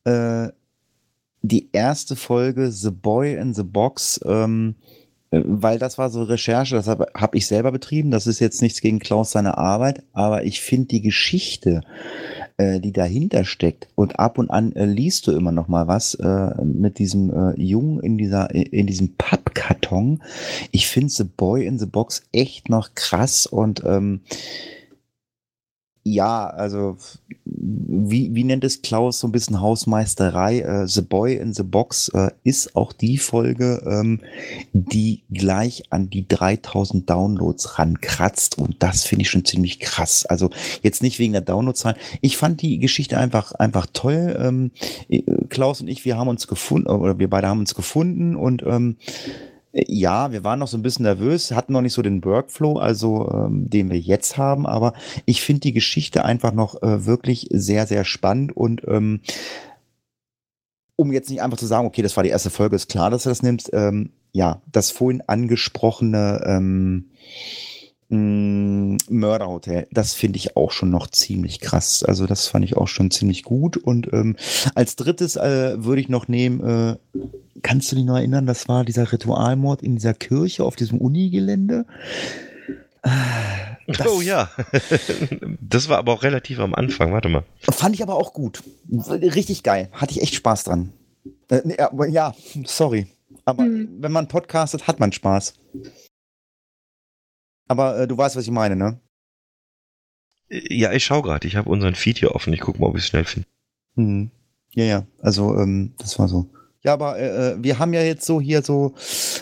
[0.04, 0.50] äh,
[1.42, 4.76] die erste Folge The Boy in the Box, ähm,
[5.32, 8.12] äh, weil das war so Recherche, das habe hab ich selber betrieben.
[8.12, 11.82] Das ist jetzt nichts gegen Klaus seine Arbeit, aber ich finde die Geschichte,
[12.58, 16.16] äh, die dahinter steckt und ab und an äh, liest du immer noch mal was
[16.16, 20.22] äh, mit diesem äh, Jungen in dieser in diesem Pappkarton.
[20.72, 24.22] Ich finde The Boy in the Box echt noch krass und ähm,
[26.04, 26.98] ja, also
[27.62, 30.60] wie, wie nennt es Klaus so ein bisschen Hausmeisterei?
[30.60, 34.22] Äh, the Boy in the Box äh, ist auch die Folge, ähm,
[34.72, 40.26] die gleich an die 3000 Downloads rankratzt und das finde ich schon ziemlich krass.
[40.26, 40.50] Also
[40.82, 41.96] jetzt nicht wegen der Downloadzahl.
[42.22, 44.38] Ich fand die Geschichte einfach einfach toll.
[44.40, 44.72] Ähm,
[45.10, 48.64] äh, Klaus und ich, wir haben uns gefunden oder wir beide haben uns gefunden und
[48.66, 48.96] ähm,
[49.72, 53.30] ja, wir waren noch so ein bisschen nervös, hatten noch nicht so den Workflow, also
[53.32, 54.94] ähm, den wir jetzt haben, aber
[55.26, 59.22] ich finde die Geschichte einfach noch äh, wirklich sehr, sehr spannend und ähm,
[60.96, 63.24] um jetzt nicht einfach zu sagen, okay, das war die erste Folge, ist klar, dass
[63.24, 67.12] du das nimmst, ähm, ja, das vorhin angesprochene ähm,
[68.10, 72.04] Mörderhotel, das finde ich auch schon noch ziemlich krass.
[72.04, 73.78] Also das fand ich auch schon ziemlich gut.
[73.78, 74.36] Und ähm,
[74.74, 76.96] als drittes äh, würde ich noch nehmen, äh,
[77.62, 81.86] kannst du dich noch erinnern, das war dieser Ritualmord in dieser Kirche auf diesem Unigelände?
[83.88, 84.50] Das oh ja.
[85.62, 87.14] das war aber auch relativ am Anfang.
[87.14, 87.44] Warte mal.
[87.72, 88.64] Fand ich aber auch gut.
[88.92, 89.90] Richtig geil.
[89.92, 90.94] Hatte ich echt Spaß dran.
[91.50, 91.62] Äh,
[92.10, 92.34] ja,
[92.66, 93.08] sorry.
[93.46, 93.98] Aber Hm.
[94.00, 95.54] wenn man podcastet, hat man Spaß.
[97.70, 99.00] Aber äh, du weißt, was ich meine, ne?
[100.50, 101.48] Ja, ich schau gerade.
[101.48, 102.52] Ich habe unseren Feed hier offen.
[102.52, 103.48] Ich gucke mal, ob ich es schnell finde.
[103.96, 104.32] Hm.
[104.74, 105.08] Ja, ja.
[105.22, 106.50] Also, ähm, das war so.
[106.82, 108.96] Ja, aber äh, äh, wir haben ja jetzt so hier so,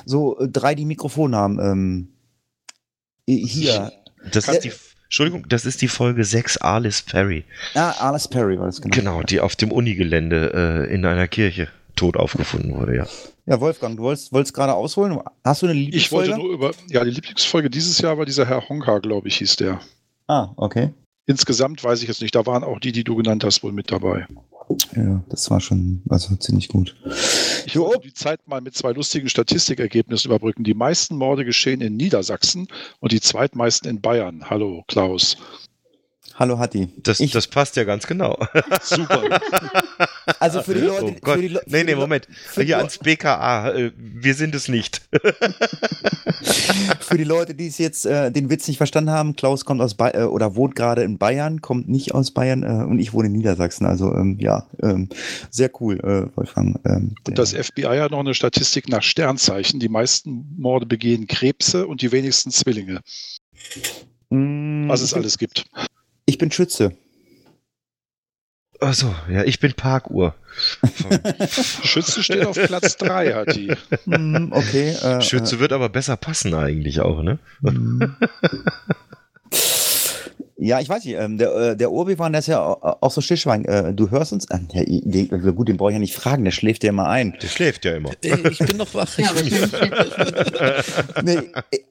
[0.05, 1.59] so äh, drei, die Mikrofone haben.
[1.59, 2.07] Ähm,
[3.27, 3.93] äh, hier.
[4.31, 4.73] Das ist die,
[5.05, 7.45] Entschuldigung, das ist die Folge 6 Alice Perry.
[7.75, 8.93] Ah, Alice Perry war das genau.
[8.93, 13.07] Genau, die auf dem Unigelände äh, in einer Kirche tot aufgefunden wurde, ja.
[13.47, 15.19] Ja, Wolfgang, du wolltest, wolltest gerade ausholen.
[15.45, 16.37] Hast du eine Ich wollte Lieblingsfolge?
[16.37, 19.79] nur über, ja, die Lieblingsfolge dieses Jahr war dieser Herr Honka, glaube ich, hieß der.
[20.27, 20.93] Ah, okay.
[21.27, 23.89] Insgesamt weiß ich jetzt nicht, da waren auch die, die du genannt hast, wohl mit
[23.91, 24.27] dabei.
[24.97, 26.93] Ja, das war schon, also ziemlich gut.
[27.65, 30.65] Ich wollte die Zeit mal mit zwei lustigen Statistikergebnissen überbrücken.
[30.65, 32.67] Die meisten Morde geschehen in Niedersachsen
[32.99, 34.49] und die zweitmeisten in Bayern.
[34.49, 35.37] Hallo, Klaus.
[36.35, 36.89] Hallo Hatti.
[36.97, 38.37] Das, ich, das passt ja ganz genau.
[38.81, 39.39] Super.
[40.39, 41.35] also für die Leute, oh Gott.
[41.35, 42.27] für die, nee, nee, Moment.
[42.29, 43.71] für Hier ans BKA.
[43.71, 45.01] Äh, wir sind es nicht.
[46.99, 49.95] Für die Leute, die es jetzt äh, den Witz nicht verstanden haben, Klaus kommt aus
[49.95, 53.27] Bayern äh, oder wohnt gerade in Bayern, kommt nicht aus Bayern äh, und ich wohne
[53.27, 53.85] in Niedersachsen.
[53.85, 55.09] Also ähm, ja, ähm,
[55.49, 56.79] sehr cool, äh, Wolfgang.
[56.85, 59.79] Ähm, Und das FBI hat noch eine Statistik nach Sternzeichen.
[59.79, 63.01] Die meisten Morde begehen Krebse und die wenigsten Zwillinge.
[64.29, 65.65] Mm, Was es alles gibt.
[66.27, 66.91] Ich bin Schütze.
[68.79, 70.35] Achso, ja, ich bin Parkuhr.
[71.83, 73.73] Schütze steht auf Platz 3, hat die.
[74.05, 74.89] Mm, okay.
[74.91, 77.39] Äh, Schütze wird aber besser passen eigentlich auch, ne?
[77.63, 78.17] äh, mm.
[80.59, 83.21] Ja, ich weiß nicht, ähm, der, äh, der Urbi-Wan, der ist ja au- auch so
[83.21, 83.63] Stillschwein.
[83.65, 84.45] Äh, du hörst uns?
[84.49, 87.07] Äh, ja, i- die, gut, den brauche ich ja nicht fragen, der schläft ja immer
[87.07, 87.35] ein.
[87.41, 88.09] Der schläft ja immer.
[88.23, 89.07] Äh, Ich bin noch wach.
[89.19, 89.29] Ja,
[91.23, 91.39] nee,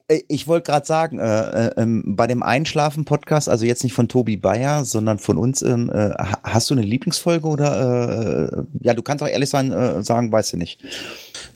[0.09, 4.07] ich, ich wollte gerade sagen, äh, äh, ähm, bei dem Einschlafen-Podcast, also jetzt nicht von
[4.07, 8.93] Tobi Bayer, sondern von uns, ähm, äh, ha- hast du eine Lieblingsfolge oder, äh, ja,
[8.93, 10.79] du kannst auch ehrlich sein, äh, sagen, weißt du nicht.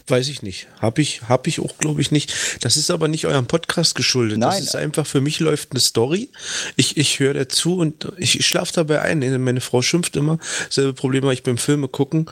[0.07, 0.67] Weiß ich nicht.
[0.79, 2.33] Hab ich, hab ich auch, glaube ich, nicht.
[2.61, 4.41] Das ist aber nicht eurem Podcast geschuldet.
[4.41, 4.63] Das Nein.
[4.63, 6.29] ist einfach, für mich läuft eine Story.
[6.75, 9.43] Ich, ich höre dazu und ich, schlafe dabei ein.
[9.43, 10.39] Meine Frau schimpft immer.
[10.69, 12.29] Selbe Problem habe ich beim Filme gucken.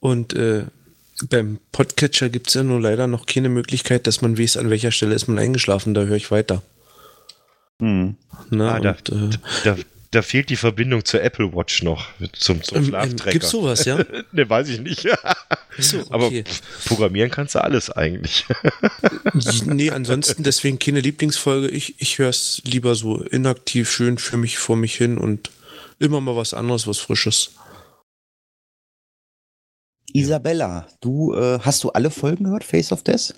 [0.00, 0.64] Und äh,
[1.30, 4.92] beim Podcatcher gibt es ja nur leider noch keine Möglichkeit, dass man weiß, an welcher
[4.92, 5.94] Stelle ist man eingeschlafen.
[5.94, 6.62] Da höre ich weiter.
[7.80, 8.16] Hm.
[8.50, 8.70] Ne?
[8.70, 9.76] Ah, da, und, äh, da,
[10.10, 13.30] da fehlt die Verbindung zur Apple Watch noch, zum, zum ähm, ähm, Schlaftrecker.
[13.32, 13.98] gibt's sowas, ja?
[14.32, 15.06] ne, weiß ich nicht.
[15.78, 16.44] So, Aber okay.
[16.84, 18.44] programmieren kannst du alles eigentlich.
[19.66, 21.68] Nee, ansonsten deswegen keine Lieblingsfolge.
[21.68, 25.50] Ich, ich höre es lieber so inaktiv, schön für mich vor mich hin und
[25.98, 27.52] immer mal was anderes, was Frisches.
[30.12, 33.34] Isabella, du, äh, hast du alle Folgen gehört, Face of Death?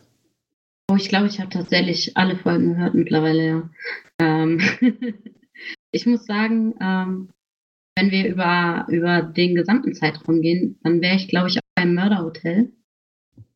[0.91, 3.71] Oh, ich glaube, ich habe tatsächlich alle Folgen gehört mittlerweile, ja.
[4.21, 4.61] Ähm,
[5.91, 7.29] ich muss sagen, ähm,
[7.97, 11.95] wenn wir über, über den gesamten Zeitraum gehen, dann wäre ich, glaube ich, auch beim
[11.95, 12.71] Mörderhotel.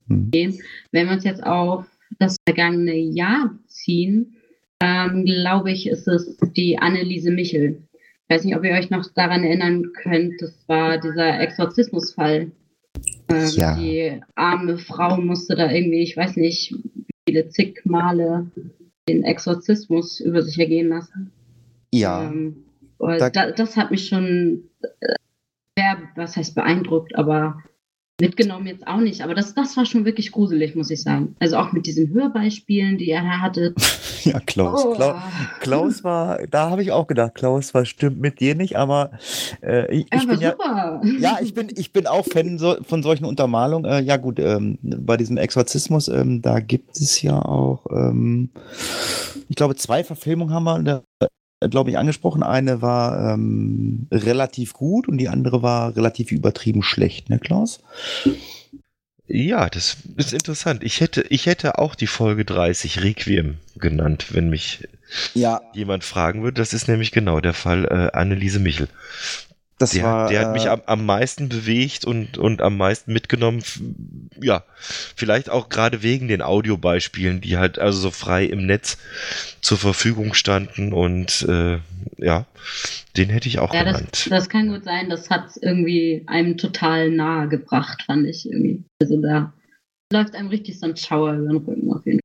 [0.08, 0.30] Hm.
[0.32, 1.86] Wenn wir uns jetzt auf
[2.18, 4.36] das vergangene Jahr beziehen,
[4.80, 7.82] ähm, glaube ich, ist es die Anneliese Michel.
[7.94, 12.50] Ich weiß nicht, ob ihr euch noch daran erinnern könnt, das war dieser Exorzismusfall.
[13.28, 13.76] Ähm, Ja.
[13.76, 18.50] Die arme Frau musste da irgendwie, ich weiß nicht, wie viele zig Male
[19.08, 21.32] den Exorzismus über sich ergehen lassen.
[21.92, 22.24] Ja.
[22.24, 22.64] Ähm,
[22.98, 25.14] Da- da, das hat mich schon äh,
[25.78, 27.62] sehr, was heißt beeindruckt, aber
[28.20, 29.22] mitgenommen jetzt auch nicht.
[29.22, 31.34] Aber das, das war schon wirklich gruselig, muss ich sagen.
[31.40, 33.74] Also auch mit diesen Hörbeispielen, die er hatte.
[34.24, 34.84] Ja, Klaus.
[34.84, 34.92] Oh.
[34.94, 35.16] Klaus,
[35.58, 39.10] Klaus war, da habe ich auch gedacht, Klaus war stimmt mit dir nicht, aber
[39.64, 41.02] äh, ich, ich bin ja, super.
[41.18, 43.90] ja, ich bin, ich bin auch Fan so, von solchen Untermalungen.
[43.90, 48.50] Äh, ja gut, ähm, bei diesem Exorzismus, ähm, da gibt es ja auch, ähm,
[49.48, 51.02] ich glaube, zwei Verfilmungen haben wir,
[51.68, 52.42] glaube ich, angesprochen.
[52.42, 57.80] Eine war ähm, relativ gut und die andere war relativ übertrieben schlecht, ne, Klaus?
[59.26, 60.82] Ja, das ist interessant.
[60.82, 64.86] Ich hätte, ich hätte auch die Folge 30 Requiem genannt, wenn mich
[65.34, 66.60] Ja, jemand fragen würde.
[66.60, 68.88] Das ist nämlich genau der Fall äh, Anneliese Michel.
[69.78, 70.28] Das Der, war.
[70.28, 73.62] der hat mich äh, am, am meisten bewegt und, und am meisten mitgenommen.
[74.40, 74.64] Ja,
[75.16, 78.98] vielleicht auch gerade wegen den Audiobeispielen, die halt also so frei im Netz
[79.60, 80.92] zur Verfügung standen.
[80.92, 81.78] Und äh,
[82.18, 82.46] ja,
[83.16, 84.26] den hätte ich auch Ja, das, genannt.
[84.30, 85.10] das kann gut sein.
[85.10, 88.84] Das hat irgendwie einem total nahe gebracht, fand ich irgendwie.
[89.00, 89.52] Also da
[90.12, 92.22] läuft einem richtig so ein Schauer über den Rücken auf jeden Fall.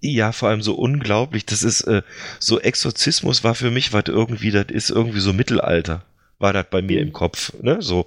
[0.00, 1.44] Ja, vor allem so unglaublich.
[1.46, 2.02] Das ist äh,
[2.38, 6.04] so Exorzismus war für mich was irgendwie, das ist irgendwie so Mittelalter.
[6.38, 7.08] War das bei mir Mhm.
[7.08, 7.52] im Kopf.
[7.62, 7.78] Ne?
[7.80, 8.06] So,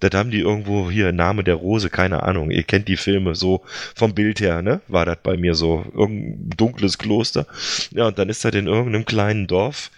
[0.00, 2.50] das haben die irgendwo hier, Name der Rose, keine Ahnung.
[2.50, 3.62] Ihr kennt die Filme so
[3.94, 4.80] vom Bild her, ne?
[4.88, 5.84] War das bei mir so.
[5.94, 7.46] Irgendein dunkles Kloster.
[7.90, 9.90] Ja, und dann ist das in irgendeinem kleinen Dorf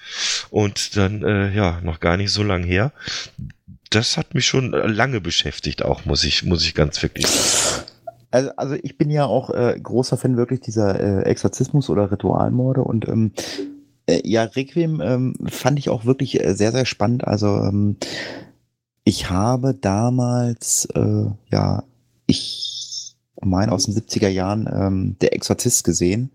[0.51, 2.93] und dann, äh, ja, noch gar nicht so lang her.
[3.91, 7.87] Das hat mich schon lange beschäftigt, auch, muss ich, muss ich ganz wirklich sagen.
[8.31, 12.81] Also, also ich bin ja auch äh, großer Fan wirklich dieser äh, Exorzismus oder Ritualmorde
[12.81, 13.33] und ähm,
[14.07, 17.27] äh, ja, Requiem ähm, fand ich auch wirklich äh, sehr, sehr spannend.
[17.27, 17.97] Also ähm,
[19.05, 21.85] ich habe damals, äh, ja,
[22.27, 26.31] ich meine aus den 70er Jahren ähm, Der Exorzist gesehen,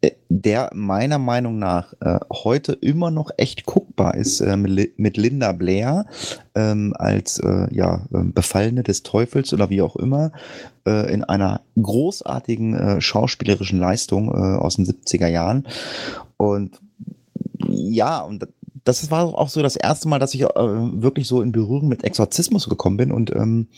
[0.00, 5.52] äh, der meiner Meinung nach äh, heute immer noch echt guckbar ist mit, mit Linda
[5.52, 6.06] Blair
[6.54, 7.40] ähm, als
[7.70, 10.32] ja, ähm, Befallene des Teufels oder wie auch immer
[10.84, 15.68] in einer großartigen schauspielerischen Leistung aus den 70er Jahren.
[16.36, 16.80] Und
[17.70, 18.46] ja, und
[18.84, 22.02] das war auch so das erste Mal, dass ich äh, wirklich so in Berührung mit
[22.04, 23.12] Exorzismus gekommen bin.
[23.12, 23.68] Und ähm,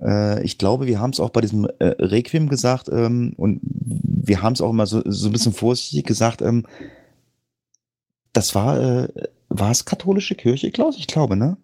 [0.00, 4.40] äh, ich glaube, wir haben es auch bei diesem äh, Requiem gesagt ähm, und wir
[4.42, 6.42] haben es auch immer so, so ein bisschen vorsichtig gesagt.
[6.42, 6.64] Ähm,
[8.32, 9.08] das war, äh,
[9.48, 10.96] war es katholische Kirche, Klaus?
[10.96, 11.56] Ich glaube, ne?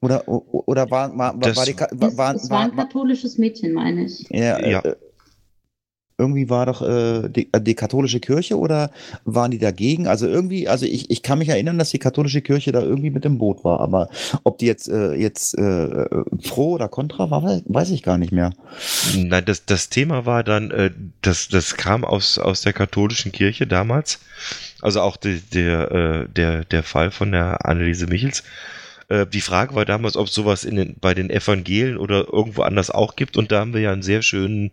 [0.00, 3.74] Oder, oder war, war, war, Das- war die, war, war, es war ein katholisches Mädchen,
[3.74, 4.26] meine ich.
[4.30, 4.82] ja, äh, Ja.
[6.20, 8.90] Äh, irgendwie war doch äh, die, äh, die katholische Kirche oder
[9.24, 10.06] waren die dagegen?
[10.06, 13.24] Also irgendwie, also ich, ich kann mich erinnern, dass die katholische Kirche da irgendwie mit
[13.24, 14.08] im Boot war, aber
[14.44, 16.06] ob die jetzt äh, jetzt äh,
[16.48, 18.52] pro oder contra war, wei- weiß ich gar nicht mehr.
[19.16, 20.90] Nein, das, das Thema war dann, äh,
[21.22, 24.18] das, das kam aus, aus der katholischen Kirche damals.
[24.82, 28.42] Also auch die, der, äh, der, der Fall von der Anneliese Michels.
[29.10, 32.62] Äh, die Frage war damals, ob es sowas in den, bei den Evangelien oder irgendwo
[32.62, 33.36] anders auch gibt.
[33.36, 34.70] Und da haben wir ja einen sehr schönen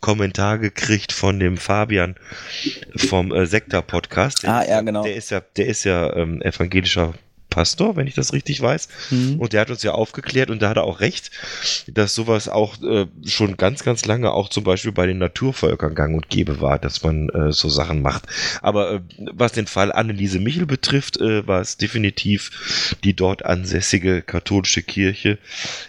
[0.00, 2.14] Kommentar gekriegt von dem Fabian
[2.96, 4.44] vom äh, Sektor-Podcast.
[4.44, 5.02] Der Ah, ja, genau.
[5.02, 7.14] Der ist ja, der ist ja ähm, evangelischer
[7.54, 8.88] Pastor, wenn ich das richtig weiß.
[9.10, 9.38] Mhm.
[9.38, 11.30] Und der hat uns ja aufgeklärt und da hat er auch recht,
[11.86, 16.16] dass sowas auch äh, schon ganz, ganz lange auch zum Beispiel bei den Naturvölkern gang
[16.16, 18.24] und gäbe war, dass man äh, so Sachen macht.
[18.60, 19.00] Aber äh,
[19.32, 25.38] was den Fall Anneliese Michel betrifft, äh, war es definitiv die dort ansässige katholische Kirche,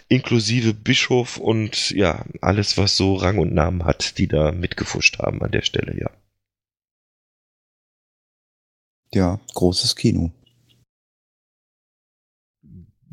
[0.06, 5.42] inklusive Bischof und ja, alles, was so Rang und Namen hat, die da mitgefuscht haben
[5.42, 6.10] an der Stelle, ja.
[9.12, 10.30] Ja, großes Kino.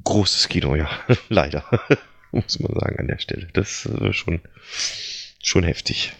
[0.03, 0.89] Großes Kino, ja,
[1.29, 1.63] leider.
[2.31, 3.47] Muss man sagen an der Stelle.
[3.53, 4.41] Das ist äh, schon,
[5.41, 6.13] schon heftig.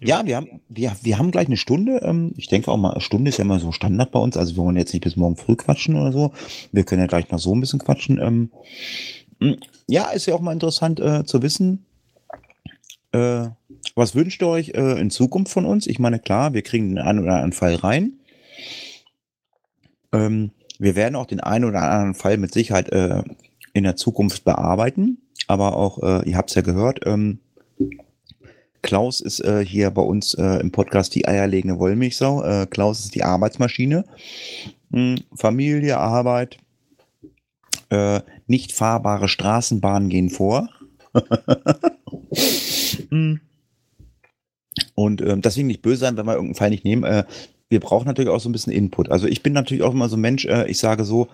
[0.00, 2.00] Ja, wir haben, wir, wir haben gleich eine Stunde.
[2.02, 4.36] Ähm, ich denke auch mal, eine Stunde ist ja immer so Standard bei uns.
[4.36, 6.32] Also wir wollen jetzt nicht bis morgen früh quatschen oder so.
[6.72, 8.20] Wir können ja gleich noch so ein bisschen quatschen.
[8.20, 8.50] Ähm,
[9.40, 9.56] mh,
[9.88, 11.86] ja, ist ja auch mal interessant äh, zu wissen.
[13.12, 13.48] Äh,
[13.94, 15.86] was wünscht ihr euch in Zukunft von uns?
[15.86, 18.20] Ich meine, klar, wir kriegen einen oder anderen Fall rein.
[20.12, 23.22] Ähm, wir werden auch den einen oder anderen Fall mit Sicherheit äh,
[23.72, 25.18] in der Zukunft bearbeiten.
[25.46, 27.40] Aber auch, äh, ihr habt es ja gehört, ähm,
[28.82, 32.44] Klaus ist äh, hier bei uns äh, im Podcast die eierlegende Wollmilchsau.
[32.44, 34.04] Äh, Klaus ist die Arbeitsmaschine.
[34.92, 36.58] Hm, Familie, Arbeit.
[37.90, 40.68] Äh, nicht fahrbare Straßenbahnen gehen vor.
[43.10, 43.40] Hm.
[44.94, 47.24] Und ähm, deswegen nicht böse sein, wenn wir irgendeinen Fall nicht nehmen.
[47.70, 49.10] Wir brauchen natürlich auch so ein bisschen Input.
[49.10, 51.28] Also ich bin natürlich auch immer so ein Mensch, äh, ich sage so,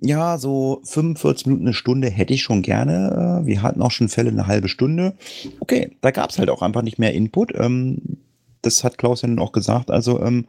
[0.00, 3.42] ja, so 45 Minuten, eine Stunde hätte ich schon gerne.
[3.42, 5.14] Äh, wir hatten auch schon Fälle eine halbe Stunde.
[5.60, 7.52] Okay, da gab es halt auch einfach nicht mehr Input.
[7.54, 8.18] Ähm,
[8.62, 9.90] das hat Klaus ja nun auch gesagt.
[9.90, 10.46] Also ähm,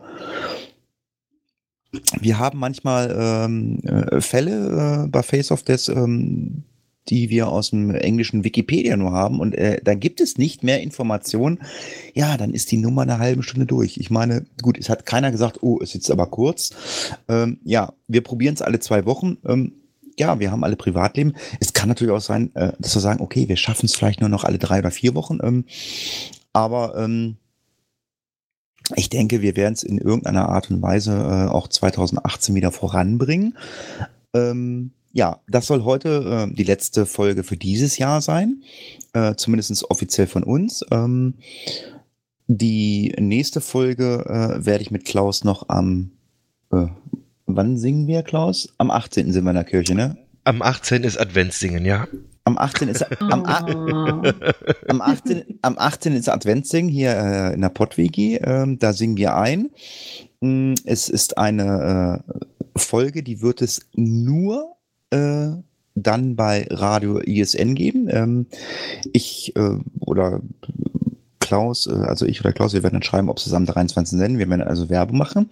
[2.19, 6.63] wir haben manchmal ähm, äh, Fälle äh, bei Face of Death, ähm,
[7.11, 10.81] die wir aus dem englischen Wikipedia nur haben und äh, da gibt es nicht mehr
[10.81, 11.59] Informationen.
[12.13, 13.97] Ja, dann ist die Nummer eine halbe Stunde durch.
[13.97, 16.71] Ich meine, gut, es hat keiner gesagt, oh, ist jetzt aber kurz.
[17.27, 19.37] Ähm, ja, wir probieren es alle zwei Wochen.
[19.45, 19.73] Ähm,
[20.17, 21.33] ja, wir haben alle Privatleben.
[21.59, 24.29] Es kann natürlich auch sein, äh, dass wir sagen, okay, wir schaffen es vielleicht nur
[24.29, 25.39] noch alle drei oder vier Wochen.
[25.43, 25.65] Ähm,
[26.53, 27.35] aber ähm,
[28.95, 33.57] ich denke, wir werden es in irgendeiner Art und Weise äh, auch 2018 wieder voranbringen.
[34.33, 38.63] Ähm, ja, das soll heute äh, die letzte Folge für dieses Jahr sein,
[39.13, 40.85] äh, zumindest offiziell von uns.
[40.91, 41.35] Ähm,
[42.47, 46.11] die nächste Folge äh, werde ich mit Klaus noch am,
[46.71, 46.87] äh,
[47.45, 48.73] wann singen wir, Klaus?
[48.77, 49.31] Am 18.
[49.31, 50.17] sind wir in der Kirche, ne?
[50.43, 51.03] Am 18.
[51.03, 52.07] ist Adventssingen, ja.
[52.43, 52.89] Am 18.
[52.89, 54.31] ist, am, Oh.
[54.87, 56.13] am 18, am 18.
[56.13, 58.37] ist Adventssingen hier äh, in der Pottwigi.
[58.37, 59.69] Ähm, da singen wir ein.
[60.41, 64.75] Mm, Es ist eine äh, Folge, die wird es nur
[65.11, 65.51] äh,
[65.95, 68.07] dann bei Radio ISN geben.
[68.09, 68.45] Ähm,
[69.13, 70.41] ich äh, oder
[71.39, 74.17] Klaus, äh, also ich oder Klaus, wir werden dann schreiben, ob es am 23.
[74.17, 74.39] senden.
[74.39, 75.49] Wir werden also Werbung machen.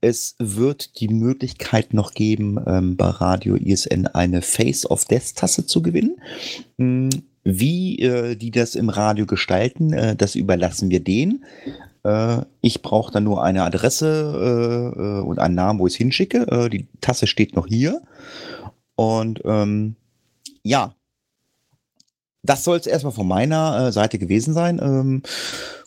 [0.00, 5.64] Es wird die Möglichkeit noch geben, ähm, bei Radio ISN eine Face of Death Tasse
[5.64, 6.20] zu gewinnen.
[6.78, 7.08] Hm,
[7.44, 11.44] Wie äh, die das im Radio gestalten, äh, das überlassen wir denen.
[12.04, 15.98] Äh, ich brauche dann nur eine Adresse äh, äh, und einen Namen, wo ich es
[15.98, 16.68] hinschicke.
[16.70, 18.02] Die Tasse steht noch hier.
[18.98, 19.94] Und ähm,
[20.64, 20.92] ja,
[22.42, 24.80] das soll es erstmal von meiner äh, Seite gewesen sein.
[24.82, 25.22] Ähm,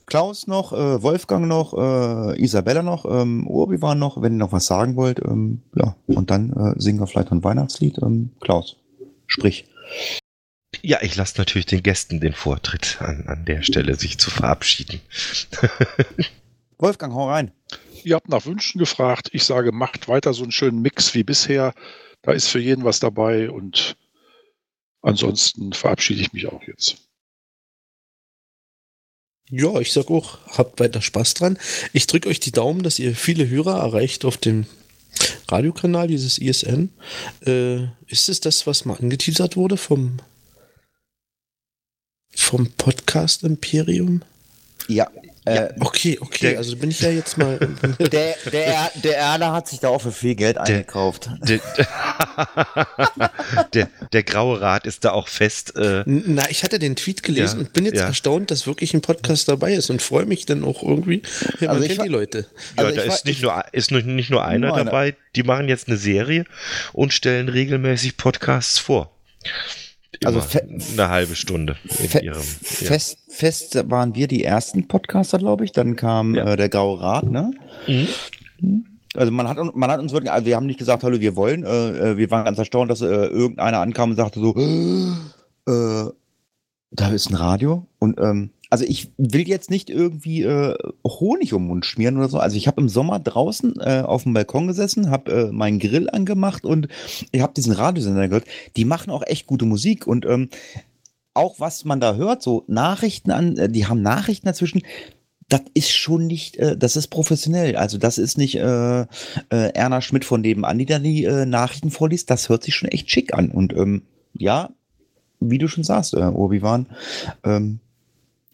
[0.05, 4.53] Klaus noch, äh, Wolfgang noch, äh, Isabella noch, ähm, Urbi war noch, wenn ihr noch
[4.53, 5.19] was sagen wollt.
[5.25, 7.97] Ähm, ja, und dann äh, singen wir vielleicht noch ein Weihnachtslied.
[8.01, 8.77] Ähm, Klaus,
[9.27, 9.65] sprich.
[10.81, 15.01] Ja, ich lasse natürlich den Gästen den Vortritt an, an der Stelle, sich zu verabschieden.
[16.77, 17.51] Wolfgang, hau rein.
[18.05, 19.29] Ihr habt nach Wünschen gefragt.
[19.33, 21.73] Ich sage, macht weiter so einen schönen Mix wie bisher.
[22.21, 23.97] Da ist für jeden was dabei und
[25.01, 26.97] ansonsten verabschiede ich mich auch jetzt.
[29.49, 31.59] Ja, ich sag auch, habt weiter Spaß dran.
[31.91, 34.65] Ich drücke euch die Daumen, dass ihr viele Hörer erreicht auf dem
[35.49, 36.89] Radiokanal, dieses ISN.
[37.45, 40.19] Äh, ist es das, was mal angeteasert wurde vom,
[42.33, 44.21] vom Podcast Imperium?
[44.87, 45.11] Ja,
[45.45, 47.57] äh, Okay, okay, der- also bin ich ja jetzt mal.
[47.99, 51.29] der, der, der Erler hat sich da auch für viel Geld eingekauft.
[51.41, 51.59] Der,
[53.73, 55.75] der, der graue Rat ist da auch fest.
[55.75, 58.07] Äh, Na, ich hatte den Tweet gelesen Ja, und bin jetzt ja.
[58.07, 61.21] erstaunt, dass wirklich ein Podcast dabei ist und freue mich dann auch irgendwie.
[61.59, 62.45] Ja, man Also ich kennt die Leute.
[62.77, 64.85] ja, Also da ist nicht, nur, ist nur- nicht nur einer Nur einer.
[64.85, 65.15] dabei.
[65.35, 66.45] Die machen jetzt eine Serie
[66.93, 69.11] und stellen regelmäßig Podcasts vor.
[70.23, 70.41] Also
[70.93, 72.35] eine halbe Stunde Fe ihrem.
[72.37, 72.41] Ja.
[72.61, 75.71] fest, fest waren wir die ersten Podcaster, glaube ich.
[75.71, 76.45] Dann kam Ja.
[76.53, 77.51] äh, der Graue Rat, ne?
[77.87, 78.85] Mhm.
[79.15, 81.63] Also man hat, man hat uns wirklich, also wir haben nicht gesagt, hallo, wir wollen.
[81.63, 84.55] Äh, äh, wir waren ganz erstaunt, dass äh, irgendeiner ankam und sagte so,
[85.67, 86.11] äh,
[86.91, 87.87] da ist ein Radio.
[87.99, 92.29] Und ähm, also ich will jetzt nicht irgendwie äh, Honig um den Mund schmieren oder
[92.29, 92.39] so.
[92.39, 96.09] Also ich habe im Sommer draußen äh, auf dem Balkon gesessen, habe äh, meinen Grill
[96.09, 96.87] angemacht und
[97.33, 98.45] ich habe diesen Radiosender gehört.
[98.77, 100.49] Die machen auch echt gute Musik und ähm,
[101.33, 104.83] auch was man da hört, so Nachrichten an, äh, die haben Nachrichten dazwischen.
[105.49, 107.75] Das ist schon nicht, äh, das ist professionell.
[107.75, 109.05] Also das ist nicht äh, äh,
[109.49, 112.29] Erna Schmidt von nebenan, die da die äh, Nachrichten vorliest.
[112.29, 113.51] Das hört sich schon echt schick an.
[113.51, 114.03] Und ähm,
[114.33, 114.69] ja,
[115.41, 116.85] wie du schon sagst, äh, Obi-Wan,
[117.43, 117.81] ähm,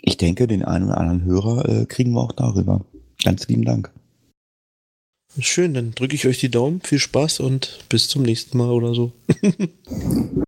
[0.01, 2.81] ich denke, den einen oder anderen Hörer äh, kriegen wir auch darüber.
[3.23, 3.91] Ganz lieben Dank.
[5.39, 6.81] Schön, dann drücke ich euch die Daumen.
[6.81, 9.11] Viel Spaß und bis zum nächsten Mal oder so.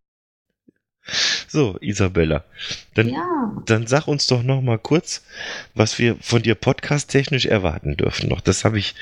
[1.48, 2.44] So, Isabella,
[2.96, 5.24] dann, Ja, dann sag uns doch noch mal kurz,
[5.74, 8.42] was wir von dir podcast-technisch erwarten dürfen noch.
[8.42, 8.96] Das habe ich,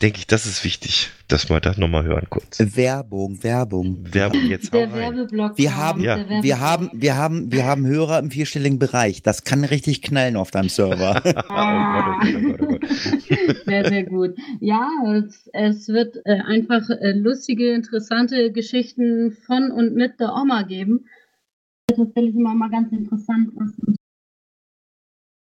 [0.00, 2.58] denke ich, das ist wichtig, dass wir das noch mal hören kurz.
[2.60, 3.98] Werbung, Werbung.
[4.12, 4.92] Werbung jetzt der.
[4.92, 5.56] Werbeblock.
[5.56, 6.16] Wir haben, Ja.
[6.16, 6.44] der Werbeblock.
[6.44, 9.22] wir haben, wir haben, wir haben Hörer im vierstelligen Bereich.
[9.22, 11.22] Das kann richtig knallen auf deinem Server.
[11.48, 12.20] Ah.
[12.22, 13.64] Oh Gott, oh Gott, oh Gott, oh Gott.
[13.66, 14.34] Sehr, sehr gut.
[14.60, 20.62] Ja, es, es wird äh, einfach äh, lustige, interessante Geschichten von und mit der Oma
[20.62, 21.06] geben.
[21.94, 23.96] Tatsächlich immer mal ganz interessant, was man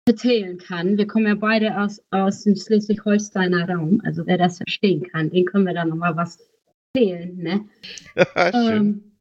[0.07, 0.97] erzählen kann.
[0.97, 4.01] Wir kommen ja beide aus, aus dem Schleswig-Holsteiner Raum.
[4.05, 6.39] Also wer das verstehen kann, den können wir da nochmal was
[6.93, 7.35] erzählen.
[7.37, 7.65] Ne?
[8.35, 9.11] Ähm,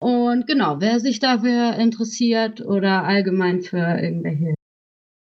[0.00, 4.54] und genau, wer sich dafür interessiert oder allgemein für irgendwelche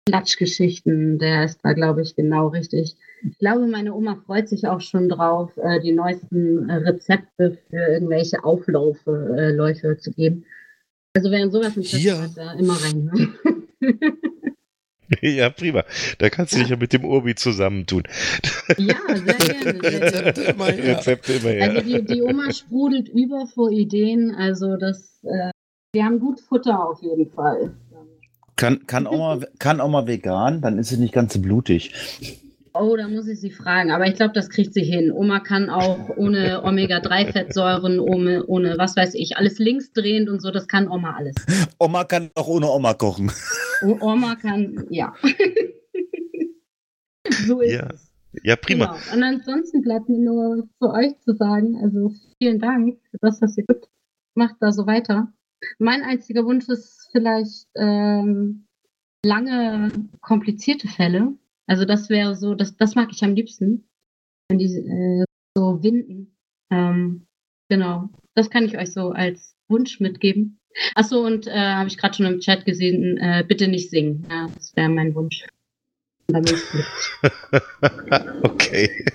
[0.05, 2.97] Klatschgeschichten, der ist da, glaube ich, genau richtig.
[3.23, 7.77] Ich glaube, meine Oma freut sich auch schon drauf, äh, die neuesten äh, Rezepte für
[7.77, 10.45] irgendwelche Aufläufe äh, Läufe zu geben.
[11.13, 12.21] Also wer in sowas interessiert Hier.
[12.21, 13.35] hat, da immer reinhören.
[15.21, 15.83] Ja, prima.
[16.19, 18.03] Da kannst du dich ja mit dem Urbi zusammentun.
[18.77, 19.79] ja, sehr gerne.
[19.81, 20.01] Sehr.
[20.03, 20.97] Rezepte immer her.
[20.97, 21.71] Rezepte immer her.
[21.71, 24.35] Also die, die Oma sprudelt über vor Ideen.
[24.35, 25.49] Also das, äh,
[25.93, 27.71] wir haben gut Futter auf jeden Fall.
[28.55, 31.93] Kann, kann, auch mal, kann mal vegan, dann ist es nicht ganz so blutig.
[32.73, 33.91] Oh, da muss ich sie fragen.
[33.91, 35.11] Aber ich glaube, das kriegt sie hin.
[35.11, 40.51] Oma kann auch ohne Omega-3-Fettsäuren, ohne, ohne was weiß ich, alles linksdrehend und so.
[40.51, 41.35] Das kann Oma alles.
[41.79, 43.31] Oma kann auch ohne Oma kochen.
[43.83, 45.13] O Oma kann, ja.
[47.45, 48.11] so ist Ja, es.
[48.43, 48.85] ja, prima.
[48.85, 49.15] Genau.
[49.15, 53.57] Und ansonsten bleibt mir nur für euch zu sagen, also vielen Dank für das, was
[53.57, 53.87] ihr tut.
[54.35, 55.31] Macht da so weiter.
[55.77, 58.65] Mein einziger Wunsch ist vielleicht ähm,
[59.25, 59.91] lange,
[60.21, 61.33] komplizierte Fälle.
[61.69, 63.87] Also das wäre so, das, das mag ich am liebsten.
[64.49, 65.23] Wenn die äh,
[65.55, 66.35] so winden.
[66.71, 67.27] Ähm,
[67.69, 68.09] genau.
[68.33, 70.59] Das kann ich euch so als Wunsch mitgeben.
[70.95, 74.25] Achso, und äh, habe ich gerade schon im Chat gesehen, äh, bitte nicht singen.
[74.29, 75.45] Ja, das wäre mein Wunsch.
[78.43, 79.05] Okay.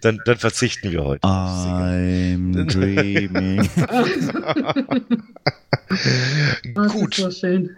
[0.00, 1.22] Dann, dann verzichten wir heute.
[1.22, 3.68] I'm dreaming.
[5.90, 7.14] Oh, das ist Gut.
[7.14, 7.76] so schön.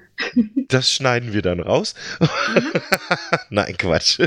[0.68, 1.94] Das schneiden wir dann raus.
[3.50, 4.20] Nein, Quatsch.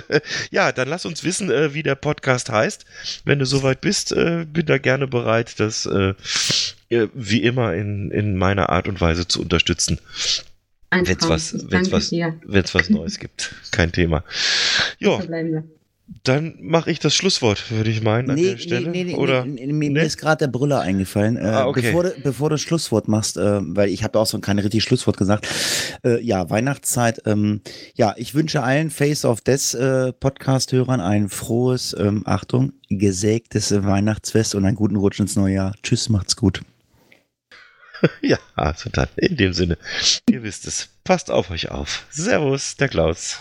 [0.51, 2.85] Ja, dann lass uns wissen, äh, wie der Podcast heißt.
[3.25, 6.13] Wenn du soweit bist, äh, bin da gerne bereit, das äh,
[6.89, 9.99] wie immer in, in meiner Art und Weise zu unterstützen.
[10.91, 11.29] Wenn's Traum.
[11.29, 13.55] was, wenn's was, wenn's was Neues gibt.
[13.71, 14.23] Kein Thema.
[14.99, 15.21] Ja.
[16.23, 18.89] Dann mache ich das Schlusswort, würde ich meinen, an der Stelle.
[18.89, 19.45] nee, nee, Oder?
[19.45, 21.37] nee, nee, mir ist gerade der Brüller eingefallen.
[21.37, 21.81] Äh, Ah, okay.
[21.81, 25.17] bevor, du, bevor du Schlusswort machst, äh, weil ich habe auch so kein richtiges Schlusswort
[25.17, 25.47] gesagt.
[26.03, 27.21] Äh, ja, Weihnachtszeit.
[27.25, 27.61] Ähm,
[27.95, 34.55] ja, ich wünsche allen Face of Death äh, Podcast-Hörern ein frohes, ähm, Achtung, gesägtes Weihnachtsfest
[34.55, 35.75] und einen guten Rutsch ins neue Jahr.
[35.83, 36.61] Tschüss, macht's gut.
[38.21, 39.77] Ja, also dann, in dem Sinne,
[40.29, 40.89] ihr wisst es.
[41.05, 42.05] Passt auf euch auf.
[42.09, 43.37] Servus, der Klaus.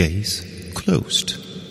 [0.00, 0.40] Case
[0.72, 1.39] closed.